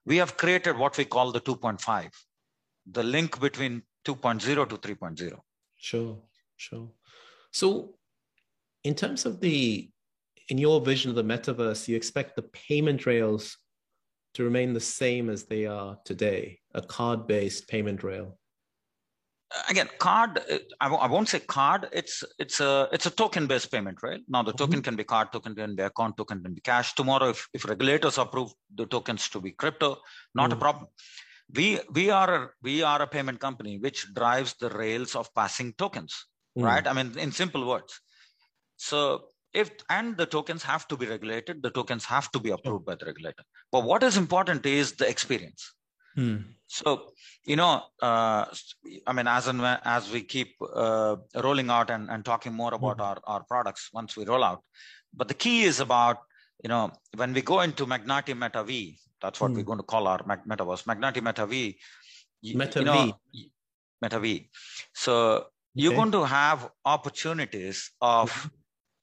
we 0.04 0.16
have 0.16 0.36
created 0.36 0.76
what 0.76 0.96
we 0.96 1.04
call 1.04 1.32
the 1.32 1.40
2.5, 1.40 2.10
the 2.90 3.02
link 3.02 3.38
between 3.40 3.82
2.0 4.06 4.68
to 4.68 4.76
3.0. 4.76 5.38
Sure, 5.76 6.18
sure. 6.56 6.88
So 7.52 7.94
in 8.84 8.94
terms 8.94 9.26
of 9.26 9.40
the 9.40 9.90
in 10.48 10.58
your 10.58 10.80
vision 10.80 11.10
of 11.10 11.16
the 11.16 11.24
metaverse, 11.24 11.88
you 11.88 11.96
expect 11.96 12.36
the 12.36 12.42
payment 12.42 13.06
rails 13.06 13.56
to 14.34 14.44
remain 14.44 14.72
the 14.72 14.80
same 14.80 15.30
as 15.30 15.44
they 15.44 15.66
are 15.66 15.98
today, 16.04 16.58
a 16.74 16.82
card-based 16.82 17.68
payment 17.68 18.02
rail? 18.02 18.38
Again, 19.70 19.88
card. 19.98 20.40
I 20.78 20.84
w- 20.90 21.00
I 21.00 21.06
won't 21.06 21.28
say 21.28 21.40
card. 21.40 21.88
It's 21.90 22.22
it's 22.38 22.60
a 22.60 22.86
it's 22.92 23.06
a 23.06 23.10
token-based 23.10 23.70
payment 23.72 24.02
rail. 24.02 24.18
Now 24.28 24.42
the 24.42 24.52
token 24.52 24.74
mm-hmm. 24.74 24.82
can 24.82 24.96
be 24.96 25.04
card, 25.04 25.32
token 25.32 25.54
can 25.54 25.74
be 25.74 25.82
account, 25.82 26.18
token 26.18 26.42
can 26.42 26.52
be 26.52 26.60
cash. 26.60 26.94
Tomorrow, 26.94 27.30
if, 27.30 27.48
if 27.54 27.64
regulators 27.64 28.18
approve 28.18 28.52
the 28.74 28.84
tokens 28.84 29.30
to 29.30 29.40
be 29.40 29.52
crypto, 29.52 29.96
not 30.34 30.50
mm. 30.50 30.52
a 30.52 30.56
problem. 30.56 30.86
We 31.54 31.80
we 31.92 32.10
are 32.10 32.34
a, 32.34 32.50
we 32.62 32.82
are 32.82 33.00
a 33.00 33.06
payment 33.06 33.40
company 33.40 33.78
which 33.78 34.12
drives 34.12 34.54
the 34.60 34.68
rails 34.68 35.16
of 35.16 35.34
passing 35.34 35.72
tokens, 35.78 36.26
mm. 36.58 36.64
right? 36.64 36.86
I 36.86 36.92
mean, 36.92 37.18
in 37.18 37.32
simple 37.32 37.66
words. 37.66 37.98
So 38.76 39.28
if 39.54 39.70
and 39.88 40.16
the 40.16 40.26
tokens 40.26 40.62
have 40.62 40.86
to 40.88 40.96
be 40.96 41.06
regulated 41.06 41.62
the 41.62 41.70
tokens 41.70 42.04
have 42.04 42.30
to 42.32 42.38
be 42.38 42.50
approved 42.50 42.84
by 42.84 42.94
the 42.94 43.06
regulator 43.06 43.42
but 43.72 43.84
what 43.84 44.02
is 44.02 44.16
important 44.16 44.64
is 44.66 44.92
the 44.92 45.08
experience 45.08 45.74
hmm. 46.14 46.36
so 46.66 47.12
you 47.44 47.56
know 47.56 47.82
uh, 48.02 48.44
i 49.06 49.12
mean 49.12 49.26
as 49.26 49.46
and 49.46 49.60
as 49.84 50.10
we 50.10 50.22
keep 50.22 50.54
uh, 50.74 51.16
rolling 51.46 51.70
out 51.70 51.90
and, 51.90 52.10
and 52.10 52.24
talking 52.24 52.52
more 52.52 52.74
about 52.74 52.96
hmm. 52.96 53.02
our, 53.02 53.18
our 53.24 53.42
products 53.44 53.88
once 53.92 54.16
we 54.16 54.24
roll 54.24 54.44
out 54.44 54.62
but 55.14 55.28
the 55.28 55.34
key 55.34 55.62
is 55.62 55.80
about 55.80 56.18
you 56.62 56.68
know 56.68 56.90
when 57.16 57.32
we 57.32 57.42
go 57.42 57.60
into 57.60 57.86
magnati 57.86 58.36
meta 58.36 58.62
v 58.62 58.98
that's 59.22 59.40
what 59.40 59.50
hmm. 59.50 59.56
we're 59.56 59.70
going 59.70 59.78
to 59.78 59.90
call 59.94 60.06
our 60.06 60.22
metaverse 60.22 60.84
magnati 60.84 61.22
meta 61.22 61.46
v 61.46 61.78
meta 62.42 62.80
you 62.80 62.84
know, 62.84 63.12
v 63.32 63.50
meta 64.02 64.20
v 64.20 64.50
so 64.92 65.12
okay. 65.14 65.46
you're 65.74 65.94
going 65.94 66.12
to 66.12 66.24
have 66.24 66.70
opportunities 66.84 67.90
of 68.02 68.30
mm-hmm 68.30 68.57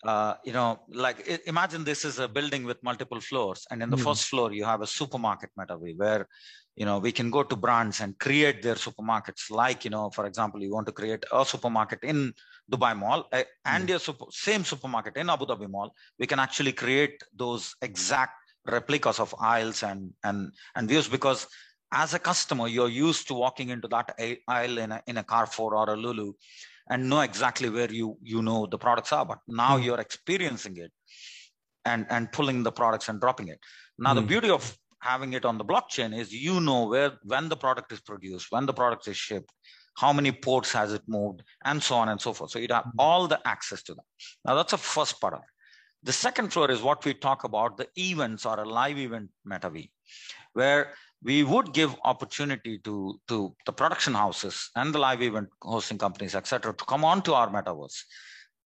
uh, 0.06 0.36
you 0.44 0.54
know, 0.54 0.80
like 0.90 1.28
imagine 1.48 1.84
this 1.84 2.06
is 2.06 2.20
a 2.20 2.28
building 2.28 2.64
with 2.64 2.82
multiple 2.84 3.20
floors, 3.20 3.66
and 3.72 3.82
in 3.82 3.90
the 3.90 3.98
mm. 3.98 4.04
first 4.04 4.26
floor 4.26 4.54
you 4.54 4.64
have 4.64 4.82
a 4.82 4.88
supermarket 4.88 5.50
metaverse 5.60 5.98
where, 5.98 6.28
you 6.76 6.86
know, 6.86 7.00
we 7.00 7.12
can 7.12 7.32
go 7.32 7.42
to 7.42 7.56
brands 7.56 8.02
and 8.02 8.18
create 8.20 8.62
their 8.62 8.76
supermarkets. 8.76 9.50
Like, 9.50 9.84
you 9.84 9.90
know, 9.90 10.10
for 10.12 10.26
example, 10.26 10.62
you 10.62 10.72
want 10.72 10.86
to 10.88 10.94
create 10.94 11.24
a 11.32 11.44
supermarket 11.44 12.00
in 12.04 12.34
Dubai 12.72 12.96
Mall 12.96 13.28
uh, 13.32 13.44
and 13.66 13.86
mm. 13.86 13.90
your 13.90 14.00
super, 14.00 14.26
same 14.30 14.64
supermarket 14.64 15.18
in 15.18 15.30
Abu 15.30 15.46
Dhabi 15.46 15.70
Mall. 15.70 15.92
We 16.20 16.28
can 16.28 16.40
actually 16.40 16.74
create 16.74 17.24
those 17.36 17.76
exact 17.82 18.34
replicas 18.68 19.20
of 19.20 19.34
aisles 19.40 19.84
and 19.84 20.12
and 20.24 20.52
and 20.76 20.90
views 20.90 21.08
because 21.08 21.48
as 21.92 22.14
a 22.14 22.20
customer 22.20 22.68
you're 22.68 22.90
used 22.90 23.28
to 23.28 23.34
walking 23.34 23.70
into 23.70 23.88
that 23.88 24.16
aisle 24.48 24.78
in 24.78 24.92
a, 24.92 25.02
in 25.08 25.18
a 25.18 25.24
Carrefour 25.24 25.76
or 25.76 25.90
a 25.92 25.96
Lulu 25.96 26.34
and 26.90 27.10
know 27.10 27.22
exactly 27.22 27.70
where 27.70 27.92
you 27.92 28.18
you 28.22 28.42
know 28.42 28.66
the 28.66 28.78
products 28.78 29.12
are 29.12 29.26
but 29.26 29.40
now 29.48 29.78
mm. 29.78 29.84
you're 29.84 30.00
experiencing 30.00 30.78
it 30.78 30.92
and 31.86 32.06
and 32.10 32.32
pulling 32.32 32.64
the 32.64 32.72
products 32.72 33.10
and 33.10 33.20
dropping 33.20 33.48
it 33.48 33.60
now 33.98 34.12
mm. 34.12 34.16
the 34.16 34.22
hmm. 34.22 34.28
beauty 34.28 34.50
of 34.50 34.78
having 35.00 35.34
it 35.34 35.46
on 35.46 35.58
the 35.58 35.66
blockchain 35.66 36.18
is 36.18 36.34
you 36.34 36.60
know 36.60 36.88
where 36.88 37.14
when 37.24 37.50
the 37.50 37.56
product 37.56 37.92
is 37.92 38.02
produced 38.02 38.48
when 38.50 38.66
the 38.66 38.74
product 38.74 39.08
is 39.08 39.18
shipped 39.18 39.52
how 39.98 40.12
many 40.12 40.32
ports 40.32 40.72
has 40.72 40.94
it 40.94 41.04
moved 41.08 41.42
and 41.64 41.82
so 41.82 41.96
on 41.96 42.10
and 42.10 42.20
so 42.20 42.34
forth 42.34 42.52
so 42.52 42.60
you 42.60 42.68
have 42.70 42.86
mm. 42.86 42.92
all 43.00 43.28
the 43.28 43.40
access 43.46 43.82
to 43.84 43.94
that 43.94 44.08
now 44.46 44.56
that's 44.56 44.72
the 44.72 44.78
first 44.78 45.20
part 45.22 45.34
of 45.34 45.40
it 45.40 45.52
the 46.04 46.14
second 46.14 46.54
floor 46.54 46.70
is 46.70 46.82
what 46.82 47.04
we 47.04 47.14
talk 47.14 47.44
about 47.44 47.78
the 47.78 47.88
events 47.98 48.46
or 48.46 48.60
a 48.60 48.70
live 48.80 48.98
event 48.98 49.30
meta 49.44 49.70
v 49.70 49.92
where 50.54 50.94
we 51.24 51.44
would 51.44 51.74
give 51.74 51.96
opportunity 52.04 52.78
to, 52.80 53.20
to 53.28 53.56
the 53.66 53.74
production 53.74 54.14
houses 54.14 54.70
and 54.76 54.94
the 54.94 55.00
live 55.00 55.22
event 55.22 55.50
hosting 55.62 55.98
companies, 55.98 56.36
et 56.36 56.46
cetera, 56.46 56.74
to 56.74 56.86
come 56.86 57.04
onto 57.04 57.34
our 57.34 57.50
metaverse. 57.50 58.04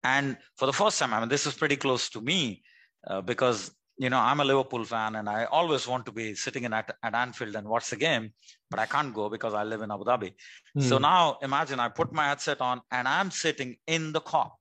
And 0.05 0.37
for 0.57 0.67
the 0.67 0.73
first 0.73 0.99
time, 0.99 1.15
I 1.15 1.21
mean, 1.21 1.29
this 1.29 1.47
is 1.47 1.55
pretty 1.55 1.77
close 1.77 2.11
to 2.11 2.21
me 2.21 2.63
uh, 3.09 3.23
because, 3.23 3.75
you 3.97 4.11
know, 4.11 4.19
I'm 4.19 4.41
a 4.41 4.45
Liverpool 4.45 4.85
fan 4.85 5.17
and 5.17 5.29
I 5.29 5.47
always 5.47 5.89
want 5.89 6.05
to 6.07 6.13
be 6.13 6.35
sitting 6.35 6.65
in 6.65 6.73
at, 6.73 6.95
at 7.03 7.15
Anfield 7.15 7.57
and 7.57 7.67
watch 7.67 7.91
the 7.91 7.97
game, 7.97 8.33
but 8.71 8.79
I 8.79 8.87
can't 8.87 9.15
go 9.15 9.29
because 9.29 9.55
I 9.55 9.65
live 9.65 9.83
in 9.83 9.91
Abu 9.91 10.05
Dhabi. 10.05 10.35
Mm. 10.77 10.83
So 10.83 10.99
now 10.99 11.39
imagine 11.43 11.81
I 11.81 11.89
put 11.89 12.13
my 12.13 12.29
headset 12.29 12.61
on 12.61 12.83
and 12.91 13.09
I'm 13.09 13.31
sitting 13.31 13.77
in 13.87 14.13
the 14.13 14.21
Kop. 14.21 14.53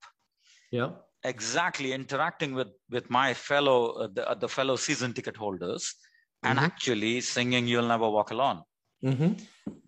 Yeah. 0.72 0.92
Exactly 1.25 1.94
interacting 1.94 2.54
with, 2.56 2.70
with 2.90 3.10
my 3.10 3.34
fellow, 3.34 3.92
uh, 3.92 4.08
the, 4.13 4.30
uh, 4.30 4.34
the 4.34 4.50
fellow 4.50 4.78
season 4.78 5.13
ticket 5.13 5.38
holders 5.38 5.96
and 6.44 6.58
mm-hmm. 6.58 6.66
actually 6.66 7.22
singing 7.22 7.68
You'll 7.68 7.88
Never 7.88 8.10
Walk 8.10 8.32
Alone 8.32 8.64
mm-hmm. 9.04 9.34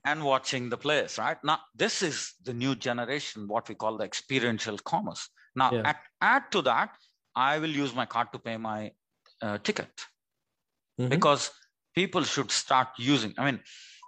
and 0.06 0.24
watching 0.24 0.70
the 0.70 0.78
players, 0.78 1.18
right? 1.18 1.38
Now, 1.44 1.60
this 1.76 2.02
is 2.02 2.34
the 2.44 2.54
new 2.54 2.76
generation, 2.76 3.48
what 3.48 3.68
we 3.70 3.76
call 3.76 3.98
the 3.98 4.04
experiential 4.04 4.78
commerce. 4.78 5.30
Now, 5.56 5.72
yeah. 5.72 5.82
add, 5.86 5.98
add 6.22 6.44
to 6.52 6.62
that, 6.64 6.90
I 7.36 7.60
will 7.60 7.70
use 7.70 7.94
my 7.94 8.06
card 8.06 8.28
to 8.34 8.40
pay 8.40 8.58
my 8.58 8.92
uh, 9.42 9.58
ticket 9.60 9.92
mm-hmm. 11.00 11.10
because 11.10 11.52
people 11.94 12.24
should 12.24 12.52
start 12.52 12.90
using. 12.98 13.34
I 13.38 13.46
mean, 13.46 13.60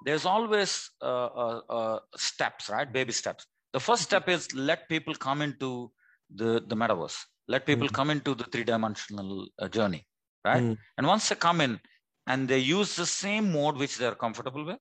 there's 0.06 0.25
always 0.25 0.89
uh, 1.01 1.25
uh, 1.25 1.62
uh 1.70 2.00
steps, 2.16 2.70
right? 2.70 2.92
Baby 2.92 3.12
steps. 3.12 3.46
The 3.74 3.80
first 3.80 4.04
mm-hmm. 4.04 4.24
step 4.24 4.30
is 4.30 4.54
let 4.54 4.88
people 4.89 5.16
come 5.16 5.42
into 5.42 5.92
the, 6.34 6.63
the 6.68 6.75
metaverse, 6.75 7.18
let 7.48 7.66
people 7.66 7.88
mm-hmm. 7.88 7.96
come 7.96 8.10
into 8.10 8.36
the 8.36 8.44
three 8.46 8.63
dimensional 8.63 9.48
uh, 9.60 9.68
journey, 9.68 10.06
right? 10.46 10.63
Mm. 10.63 10.77
And 10.98 11.08
once 11.08 11.30
they 11.30 11.36
come 11.36 11.62
in, 11.62 11.80
and 12.27 12.48
they 12.48 12.60
use 12.60 12.96
the 12.96 13.05
same 13.05 13.51
mode 13.51 13.77
which 13.77 13.98
they're 13.98 14.15
comfortable 14.15 14.65
with, 14.65 14.77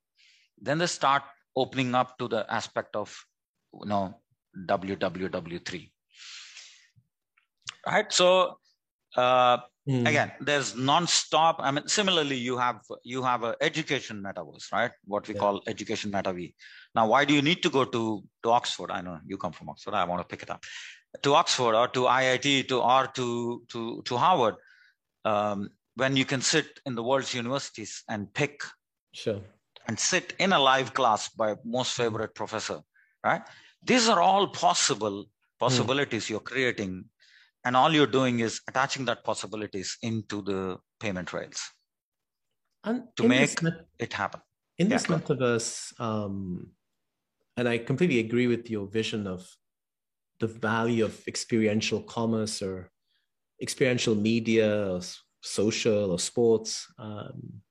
then 0.60 0.78
they 0.78 0.86
start 0.86 1.22
opening 1.54 1.94
up 1.94 2.18
to 2.18 2.28
the 2.28 2.44
aspect 2.52 2.96
of 2.96 3.16
you 3.72 3.86
know 3.86 4.14
WWW3. 4.68 5.90
Right. 7.86 8.12
So 8.12 8.58
uh, 9.16 9.58
mm. 9.88 10.06
again, 10.08 10.32
there's 10.40 10.76
non-stop. 10.76 11.56
I 11.60 11.70
mean, 11.70 11.86
similarly, 11.86 12.36
you 12.36 12.58
have 12.58 12.80
you 13.04 13.22
have 13.22 13.44
a 13.44 13.56
education 13.60 14.22
metaverse, 14.22 14.72
right? 14.72 14.90
What 15.04 15.28
we 15.28 15.34
yeah. 15.34 15.40
call 15.40 15.62
education 15.66 16.10
metaverse. 16.10 16.54
Now, 16.94 17.06
why 17.08 17.24
do 17.24 17.34
you 17.34 17.42
need 17.42 17.62
to 17.62 17.70
go 17.70 17.84
to 17.84 18.24
to 18.42 18.50
Oxford? 18.50 18.90
I 18.90 19.00
know 19.00 19.18
you 19.26 19.38
come 19.38 19.52
from 19.52 19.68
Oxford. 19.68 19.94
I 19.94 20.04
want 20.04 20.20
to 20.22 20.28
pick 20.28 20.42
it 20.42 20.50
up 20.50 20.64
to 21.22 21.34
Oxford 21.34 21.74
or 21.74 21.88
to 21.88 22.00
IIT 22.00 22.68
to 22.68 22.80
or 22.80 23.06
to 23.08 23.62
to 23.68 24.02
to 24.02 24.16
Harvard. 24.16 24.54
Um, 25.24 25.70
when 25.96 26.16
you 26.16 26.24
can 26.24 26.40
sit 26.40 26.80
in 26.86 26.94
the 26.94 27.02
world's 27.02 27.34
universities 27.34 28.02
and 28.08 28.32
pick 28.32 28.62
sure 29.12 29.40
and 29.88 29.98
sit 29.98 30.34
in 30.38 30.52
a 30.52 30.58
live 30.58 30.92
class 30.94 31.28
by 31.28 31.54
most 31.64 31.92
favorite 31.92 32.34
professor 32.34 32.80
right 33.24 33.42
these 33.82 34.08
are 34.08 34.20
all 34.20 34.48
possible 34.48 35.24
possibilities 35.58 36.26
mm. 36.26 36.30
you're 36.30 36.48
creating 36.52 37.04
and 37.64 37.76
all 37.76 37.92
you're 37.92 38.14
doing 38.20 38.40
is 38.40 38.60
attaching 38.68 39.04
that 39.06 39.24
possibilities 39.24 39.98
into 40.02 40.42
the 40.42 40.78
payment 41.00 41.32
rails 41.32 41.60
and 42.86 43.02
to 43.16 43.28
make 43.28 43.62
met- 43.62 43.86
it 43.98 44.12
happen. 44.12 44.40
In 44.78 44.88
yeah, 44.88 44.96
this 44.96 45.06
metaverse, 45.06 46.00
um, 46.00 46.70
and 47.56 47.68
I 47.68 47.78
completely 47.78 48.20
agree 48.20 48.46
with 48.46 48.70
your 48.70 48.86
vision 48.86 49.26
of 49.26 49.46
the 50.38 50.46
value 50.46 51.04
of 51.04 51.26
experiential 51.26 52.00
commerce 52.02 52.62
or 52.62 52.90
experiential 53.60 54.14
media 54.14 54.92
or 54.92 55.00
social 55.46 56.10
or 56.12 56.18
sports. 56.18 56.86
Um, 56.98 57.62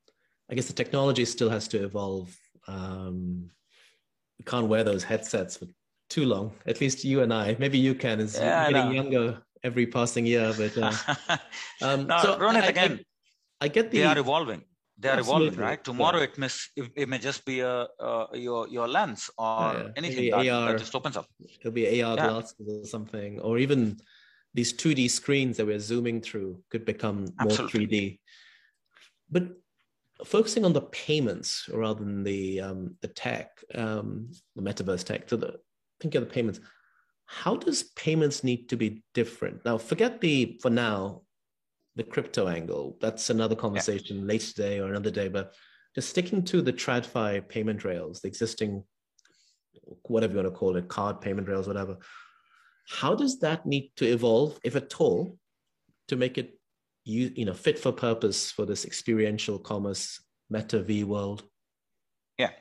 I 0.50 0.56
guess 0.56 0.68
the 0.68 0.74
technology 0.74 1.26
still 1.26 1.50
has 1.50 1.68
to 1.70 1.84
evolve. 1.84 2.36
Um, 2.68 3.50
we 4.40 4.46
can't 4.46 4.68
wear 4.68 4.84
those 4.84 5.04
headsets 5.04 5.58
for 5.58 5.68
too 6.10 6.26
long. 6.26 6.54
At 6.66 6.82
least 6.82 7.04
you 7.04 7.22
and 7.22 7.34
I. 7.34 7.56
Maybe 7.60 7.78
you 7.78 7.96
can. 7.96 8.20
As 8.20 8.38
yeah, 8.38 8.72
getting 8.72 8.94
younger 8.94 9.42
every 9.64 9.88
passing 9.88 10.26
year, 10.26 10.54
but 10.58 10.78
uh, 10.78 11.38
um, 11.82 12.08
no, 12.08 12.20
so 12.22 12.40
Ronit 12.40 12.64
I, 12.64 12.68
again. 12.68 13.00
I, 13.62 13.66
I, 13.66 13.68
get 13.70 13.92
the. 13.92 14.00
They 14.00 14.06
are 14.06 14.18
evolving. 14.18 14.64
They 14.98 15.10
are 15.10 15.18
Absolutely. 15.18 15.48
evolving, 15.48 15.66
right? 15.66 15.84
Tomorrow 15.84 16.20
yeah. 16.20 16.24
it 16.24 16.38
may 16.38 16.50
it 16.96 17.10
may 17.10 17.18
just 17.18 17.44
be 17.46 17.60
a 17.60 17.88
uh, 18.00 18.28
your 18.34 18.68
your 18.70 18.88
lens 18.88 19.30
or 19.38 19.74
yeah, 19.74 19.88
anything 19.98 20.32
that, 20.32 20.48
AR, 20.48 20.72
that 20.72 20.80
just 20.80 20.96
opens 20.96 21.18
up. 21.18 21.28
It'll 21.40 21.72
be 21.72 22.02
AR 22.02 22.16
glasses 22.16 22.84
or 22.84 22.86
something, 22.86 23.40
or 23.42 23.58
even 23.58 23.98
these 24.56 24.74
2D 24.74 25.10
screens 25.12 25.58
that 25.58 25.66
we're 25.66 25.80
zooming 25.80 26.22
through 26.22 26.60
could 26.72 26.86
become 26.86 27.28
Absolutely. 27.40 27.80
more 27.80 27.88
3D. 27.88 28.20
But 29.30 29.48
focusing 30.26 30.64
on 30.64 30.72
the 30.72 30.82
payments 30.82 31.70
rather 31.72 32.00
than 32.04 32.24
the 32.24 32.62
um, 32.62 32.96
the 33.02 33.10
tech, 33.10 33.62
um, 33.76 34.32
the 34.56 34.62
metaverse 34.62 35.04
tech, 35.04 35.28
to 35.28 35.38
the 35.38 35.60
think 36.00 36.16
of 36.16 36.22
the 36.22 36.34
payments. 36.34 36.60
How 37.28 37.56
does 37.56 37.84
payments 37.96 38.44
need 38.44 38.70
to 38.70 38.78
be 38.78 39.04
different? 39.14 39.66
Now, 39.66 39.78
forget 39.78 40.22
the 40.22 40.58
for 40.62 40.70
now 40.70 41.24
the 41.96 42.04
crypto 42.04 42.48
angle. 42.48 42.98
That's 43.02 43.30
another 43.30 43.56
conversation 43.56 44.20
yeah. 44.20 44.26
later 44.26 44.48
today 44.48 44.80
or 44.80 44.88
another 44.88 45.12
day. 45.12 45.28
But 45.28 45.54
just 45.96 46.10
sticking 46.10 46.44
to 46.46 46.62
the 46.62 46.74
TradFi 46.74 47.48
payment 47.50 47.84
rails, 47.84 48.22
the 48.22 48.28
existing 48.28 48.84
whatever 50.04 50.34
you 50.34 50.40
want 50.40 50.54
to 50.54 50.58
call 50.58 50.76
it, 50.78 50.88
card 50.88 51.20
payment 51.20 51.48
rails, 51.48 51.68
whatever. 51.68 51.98
How 52.88 53.16
does 53.16 53.40
that 53.40 53.66
need 53.66 53.92
to 53.98 54.06
evolve, 54.06 54.60
if 54.64 54.76
at 54.76 54.94
all, 55.00 55.38
to 56.08 56.16
make 56.16 56.38
it 56.38 56.60
you, 57.04 57.32
you 57.36 57.46
know 57.46 57.54
fit 57.54 57.80
for 57.80 57.92
purpose 57.92 58.52
for 58.52 58.66
this 58.66 58.86
experiential 58.86 59.60
commerce 59.60 60.20
meta 60.50 60.82
v 60.82 61.04
world? 61.04 61.44
Yeah. 62.38 62.52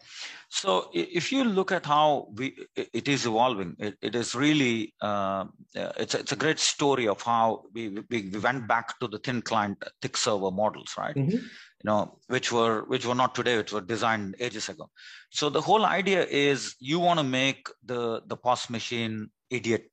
So 0.51 0.89
if 0.95 1.33
you 1.33 1.43
look 1.43 1.73
at 1.73 1.85
how 1.85 2.29
we 2.35 2.57
it 2.77 3.09
is 3.09 3.27
evolving, 3.27 3.75
it, 3.81 3.97
it 4.01 4.15
is 4.15 4.33
really 4.37 4.95
uh, 5.01 5.47
it's 5.75 6.15
a, 6.15 6.21
it's 6.21 6.31
a 6.31 6.37
great 6.37 6.61
story 6.61 7.09
of 7.09 7.21
how 7.23 7.65
we, 7.75 7.89
we, 8.09 8.31
we 8.33 8.39
went 8.39 8.69
back 8.69 8.97
to 9.01 9.09
the 9.09 9.19
thin 9.19 9.43
client 9.43 9.83
thick 10.01 10.17
server 10.17 10.53
models, 10.53 10.95
right? 10.97 11.17
Mm-hmm. 11.17 11.39
You 11.39 11.85
know, 11.85 12.19
which 12.29 12.53
were 12.53 12.85
which 12.85 13.05
were 13.05 13.17
not 13.17 13.35
today, 13.35 13.57
which 13.57 13.73
were 13.73 13.81
designed 13.81 14.37
ages 14.39 14.69
ago. 14.69 14.89
So 15.31 15.51
the 15.51 15.61
whole 15.61 15.85
idea 15.85 16.25
is 16.25 16.77
you 16.79 17.01
want 17.01 17.19
to 17.19 17.25
make 17.25 17.67
the 17.85 18.23
the 18.27 18.37
POS 18.37 18.71
machine 18.71 19.31
idiot 19.51 19.91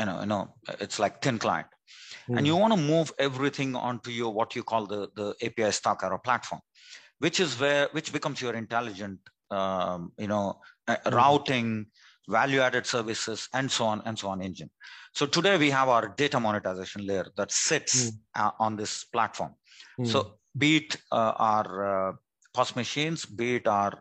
you 0.00 0.06
know, 0.06 0.20
you 0.20 0.26
know, 0.26 0.54
it's 0.84 0.98
like 0.98 1.22
thin 1.22 1.38
client. 1.38 1.68
Mm. 2.28 2.38
And 2.38 2.46
you 2.46 2.56
want 2.56 2.72
to 2.74 2.80
move 2.94 3.12
everything 3.18 3.74
onto 3.88 4.10
your 4.10 4.32
what 4.38 4.56
you 4.56 4.62
call 4.62 4.86
the, 4.86 5.08
the 5.14 5.28
API 5.46 5.70
stack 5.72 6.02
or 6.02 6.12
a 6.12 6.18
platform, 6.18 6.62
which 7.18 7.38
is 7.40 7.58
where 7.60 7.88
which 7.92 8.12
becomes 8.12 8.40
your 8.40 8.54
intelligent 8.54 9.18
um, 9.50 10.12
you 10.18 10.28
know, 10.28 10.60
mm. 10.88 11.12
routing, 11.12 11.86
value-added 12.28 12.86
services, 12.86 13.48
and 13.52 13.70
so 13.70 13.84
on 13.84 14.02
and 14.06 14.18
so 14.18 14.28
on 14.28 14.40
engine. 14.42 14.70
So 15.12 15.26
today 15.26 15.56
we 15.58 15.70
have 15.70 15.88
our 15.88 16.08
data 16.08 16.38
monetization 16.38 17.06
layer 17.06 17.26
that 17.36 17.50
sits 17.50 18.10
mm. 18.10 18.18
uh, 18.36 18.52
on 18.58 18.76
this 18.76 19.04
platform. 19.04 19.54
So 20.04 20.22
hmm. 20.22 20.28
be 20.56 20.76
it 20.78 20.96
uh, 21.12 21.32
our 21.36 21.68
uh, 22.08 22.12
POS 22.54 22.76
machines, 22.76 23.26
be 23.26 23.56
it 23.56 23.66
our 23.66 23.92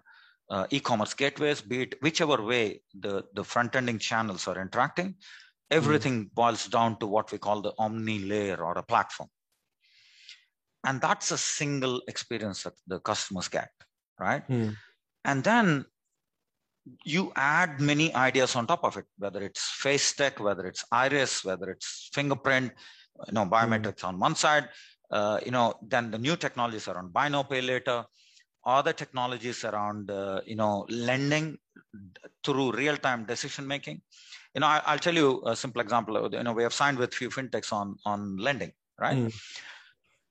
uh, 0.49 0.65
e-commerce 0.69 1.13
gateways, 1.13 1.61
be 1.61 1.81
it 1.83 1.95
whichever 2.01 2.41
way 2.41 2.81
the, 2.97 3.23
the 3.33 3.43
front-ending 3.43 3.99
channels 3.99 4.47
are 4.47 4.59
interacting, 4.61 5.15
everything 5.71 6.25
mm. 6.25 6.33
boils 6.33 6.67
down 6.67 6.97
to 6.99 7.07
what 7.07 7.31
we 7.31 7.37
call 7.37 7.61
the 7.61 7.73
omni 7.77 8.19
layer 8.19 8.63
or 8.63 8.77
a 8.77 8.83
platform 8.83 9.29
and 10.85 11.01
that's 11.01 11.31
a 11.31 11.37
single 11.37 12.01
experience 12.07 12.63
that 12.63 12.73
the 12.87 12.99
customers 12.99 13.47
get 13.47 13.69
right 14.19 14.47
mm. 14.47 14.75
and 15.25 15.43
then 15.43 15.85
you 17.03 17.31
add 17.35 17.79
many 17.79 18.13
ideas 18.15 18.55
on 18.55 18.65
top 18.65 18.83
of 18.83 18.97
it 18.97 19.05
whether 19.17 19.41
it's 19.43 19.63
face 19.71 20.13
tech 20.13 20.39
whether 20.39 20.65
it's 20.65 20.83
iris 20.91 21.43
whether 21.43 21.69
it's 21.69 22.09
fingerprint 22.13 22.71
you 23.27 23.33
know 23.33 23.45
biometrics 23.45 24.01
mm. 24.01 24.09
on 24.09 24.19
one 24.19 24.35
side 24.35 24.67
uh, 25.11 25.39
you 25.45 25.51
know 25.51 25.73
then 25.81 26.11
the 26.11 26.17
new 26.17 26.35
technologies 26.35 26.87
around 26.87 27.13
buy 27.13 27.27
now 27.27 27.43
pay 27.43 27.61
later 27.61 28.03
other 28.65 28.93
technologies 28.93 29.63
around 29.63 30.09
uh, 30.11 30.41
you 30.45 30.55
know 30.55 30.85
lending 30.89 31.57
through 32.43 32.71
real-time 32.71 33.25
decision 33.25 33.65
making 33.67 34.01
you 34.53 34.61
know 34.61 34.67
I, 34.67 34.93
will 34.93 34.99
tell 34.99 35.13
you 35.13 35.41
a 35.45 35.55
simple 35.55 35.81
example 35.81 36.29
you 36.31 36.43
know 36.43 36.53
we 36.53 36.63
have 36.63 36.73
signed 36.73 36.97
with 36.97 37.13
few 37.13 37.29
fintechs 37.29 37.71
on 37.71 37.97
on 38.05 38.37
lending 38.37 38.73
right? 38.99 39.17
Mm. 39.17 39.33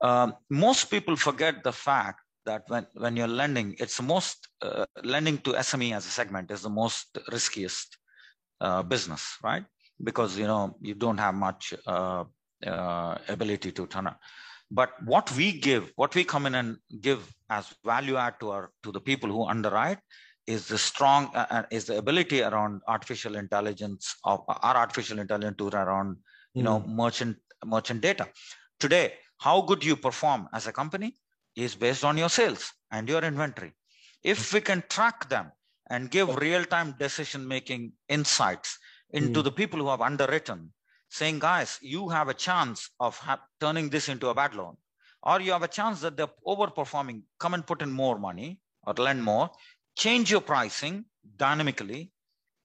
um, 0.08 0.34
most 0.50 0.90
people 0.90 1.16
forget 1.16 1.62
the 1.64 1.72
fact 1.72 2.20
that 2.44 2.62
when 2.68 2.86
when 2.94 3.16
you're 3.16 3.34
lending 3.42 3.76
it's 3.78 3.96
the 3.96 4.02
most 4.02 4.48
uh, 4.62 4.86
lending 5.04 5.38
to 5.38 5.52
sme 5.52 5.94
as 5.96 6.06
a 6.06 6.10
segment 6.10 6.50
is 6.50 6.62
the 6.62 6.74
most 6.82 7.18
riskiest 7.32 7.98
uh, 8.60 8.82
business 8.82 9.36
right? 9.42 9.64
Because 10.02 10.38
you 10.38 10.46
know 10.46 10.76
you 10.80 10.94
don't 10.94 11.18
have 11.18 11.34
much 11.34 11.74
uh, 11.86 12.24
uh 12.66 13.14
ability 13.28 13.70
to 13.72 13.86
turn 13.86 14.06
up. 14.08 14.18
But 14.70 14.90
what 15.04 15.30
we 15.38 15.52
give 15.52 15.92
what 15.96 16.14
we 16.14 16.24
come 16.24 16.46
in 16.46 16.54
and 16.54 16.76
give 17.00 17.20
as 17.48 17.72
value 17.84 18.16
add 18.16 18.38
to 18.40 18.50
our 18.50 18.70
to 18.82 18.92
the 18.92 19.00
people 19.00 19.30
who 19.30 19.46
underwrite 19.46 20.00
is 20.48 20.66
the 20.66 20.78
strong 20.78 21.30
uh, 21.34 21.46
uh, 21.50 21.62
is 21.70 21.84
the 21.84 21.96
ability 22.02 22.40
around 22.42 22.80
artificial 22.88 23.36
intelligence 23.36 24.16
of 24.24 24.40
our 24.48 24.76
artificial 24.82 25.18
intelligence 25.24 25.56
tool 25.58 25.74
around 25.84 26.16
you 26.54 26.62
know 26.62 26.78
hmm. 26.80 26.96
merchant 27.00 27.36
merchant 27.74 28.00
data 28.00 28.26
today 28.84 29.06
how 29.46 29.56
good 29.70 29.84
you 29.88 29.94
perform 30.08 30.48
as 30.58 30.66
a 30.66 30.72
company 30.80 31.10
is 31.66 31.74
based 31.84 32.04
on 32.10 32.16
your 32.22 32.32
sales 32.38 32.72
and 32.90 33.08
your 33.08 33.22
inventory 33.30 33.72
if 34.34 34.52
we 34.54 34.60
can 34.70 34.82
track 34.96 35.28
them 35.28 35.52
and 35.90 36.10
give 36.16 36.34
real-time 36.46 36.94
decision 36.98 37.46
making 37.56 37.92
insights 38.08 38.78
into 39.10 39.40
mm. 39.40 39.44
the 39.44 39.54
people 39.60 39.80
who 39.80 39.88
have 39.94 40.08
underwritten 40.10 40.60
saying 41.18 41.38
guys 41.38 41.78
you 41.94 42.08
have 42.08 42.28
a 42.28 42.40
chance 42.48 42.90
of 43.00 43.18
ha- 43.18 43.44
turning 43.60 43.88
this 43.94 44.08
into 44.08 44.28
a 44.28 44.38
bad 44.40 44.54
loan 44.54 44.76
or 45.22 45.40
you 45.40 45.52
have 45.52 45.66
a 45.68 45.74
chance 45.78 46.00
that 46.00 46.16
they're 46.16 46.36
overperforming 46.46 47.20
come 47.38 47.54
and 47.54 47.66
put 47.66 47.82
in 47.82 47.92
more 48.02 48.18
money 48.28 48.50
or 48.86 48.94
lend 48.94 49.22
more 49.22 49.50
change 49.98 50.30
your 50.30 50.40
pricing 50.40 51.04
dynamically, 51.36 52.12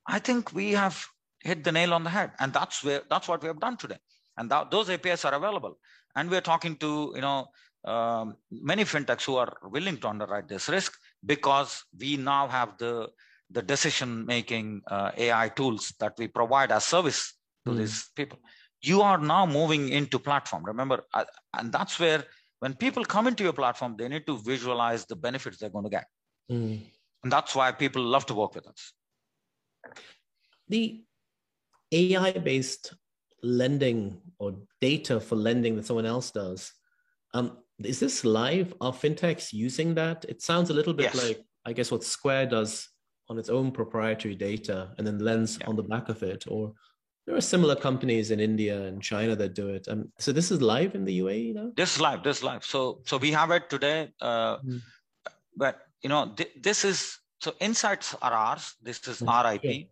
I 0.07 0.19
think 0.19 0.53
we 0.53 0.71
have 0.73 0.95
hit 1.43 1.63
the 1.63 1.71
nail 1.71 1.93
on 1.93 2.03
the 2.03 2.09
head. 2.09 2.31
And 2.39 2.53
that's 2.53 2.83
where 2.83 3.01
that's 3.09 3.27
what 3.27 3.41
we 3.41 3.47
have 3.47 3.59
done 3.59 3.77
today. 3.77 3.97
And 4.37 4.49
that, 4.51 4.71
those 4.71 4.89
APIs 4.89 5.25
are 5.25 5.33
available. 5.33 5.77
And 6.15 6.29
we're 6.29 6.47
talking 6.51 6.75
to 6.77 7.11
you 7.15 7.21
know 7.21 7.47
um, 7.85 8.35
many 8.51 8.83
fintechs 8.83 9.25
who 9.25 9.35
are 9.35 9.53
willing 9.63 9.97
to 9.97 10.07
underwrite 10.07 10.47
this 10.47 10.69
risk 10.69 10.97
because 11.25 11.83
we 11.99 12.17
now 12.17 12.47
have 12.47 12.77
the 12.77 13.09
the 13.49 13.61
decision 13.61 14.25
making 14.25 14.81
uh, 14.87 15.11
AI 15.17 15.49
tools 15.49 15.93
that 15.99 16.13
we 16.17 16.27
provide 16.27 16.71
as 16.71 16.85
service 16.85 17.33
to 17.65 17.71
mm. 17.71 17.77
these 17.77 18.09
people. 18.15 18.39
You 18.81 19.01
are 19.01 19.17
now 19.17 19.45
moving 19.45 19.89
into 19.89 20.17
platform. 20.19 20.63
Remember, 20.65 21.03
uh, 21.13 21.25
and 21.57 21.71
that's 21.71 21.99
where 21.99 22.23
when 22.59 22.73
people 22.73 23.05
come 23.05 23.27
into 23.27 23.43
your 23.43 23.53
platform, 23.53 23.95
they 23.97 24.07
need 24.07 24.25
to 24.27 24.37
visualize 24.39 25.05
the 25.05 25.15
benefits 25.15 25.57
they're 25.57 25.69
going 25.69 25.85
to 25.85 25.89
get. 25.89 26.05
Mm. 26.51 26.81
And 27.23 27.31
that's 27.31 27.55
why 27.55 27.71
people 27.71 28.03
love 28.03 28.25
to 28.27 28.33
work 28.33 28.55
with 28.55 28.67
us. 28.67 28.93
The 30.67 31.03
AI 31.91 32.31
based 32.31 32.93
lending 33.41 34.21
or 34.39 34.55
data 34.81 35.19
for 35.19 35.35
lending 35.35 35.75
that 35.75 35.85
someone 35.85 36.05
else 36.05 36.31
does, 36.31 36.71
um, 37.33 37.57
is 37.83 37.99
this 37.99 38.23
live? 38.23 38.73
Are 38.81 38.91
fintechs 38.91 39.51
using 39.51 39.95
that? 39.95 40.25
It 40.29 40.41
sounds 40.41 40.69
a 40.69 40.73
little 40.73 40.93
bit 40.93 41.13
yes. 41.13 41.23
like, 41.23 41.45
I 41.65 41.73
guess, 41.73 41.91
what 41.91 42.03
Square 42.03 42.47
does 42.47 42.89
on 43.29 43.37
its 43.37 43.49
own 43.49 43.71
proprietary 43.71 44.35
data 44.35 44.91
and 44.97 45.07
then 45.07 45.19
lends 45.19 45.57
yeah. 45.59 45.67
on 45.67 45.75
the 45.75 45.83
back 45.83 46.09
of 46.09 46.21
it. 46.23 46.45
Or 46.47 46.73
there 47.25 47.35
are 47.35 47.41
similar 47.41 47.75
companies 47.75 48.31
in 48.31 48.39
India 48.39 48.81
and 48.83 49.01
China 49.01 49.35
that 49.35 49.55
do 49.55 49.69
it. 49.69 49.87
Um, 49.87 50.11
so 50.19 50.31
this 50.31 50.51
is 50.51 50.61
live 50.61 50.93
in 50.93 51.05
the 51.05 51.19
UAE 51.19 51.55
now. 51.55 51.71
This 51.75 51.95
is 51.95 52.01
live. 52.01 52.23
This 52.23 52.37
is 52.37 52.43
live. 52.43 52.63
So 52.65 53.01
so 53.05 53.17
we 53.17 53.31
have 53.31 53.51
it 53.51 53.69
today. 53.69 54.11
Uh, 54.21 54.57
mm. 54.57 54.81
But 55.55 55.82
you 56.03 56.09
know, 56.09 56.31
th- 56.35 56.51
this 56.61 56.85
is 56.85 57.17
so 57.41 57.53
insights 57.59 58.15
are 58.21 58.33
ours. 58.33 58.75
This 58.81 59.07
is 59.07 59.17
mm-hmm. 59.17 59.29
our 59.29 59.53
IP. 59.55 59.87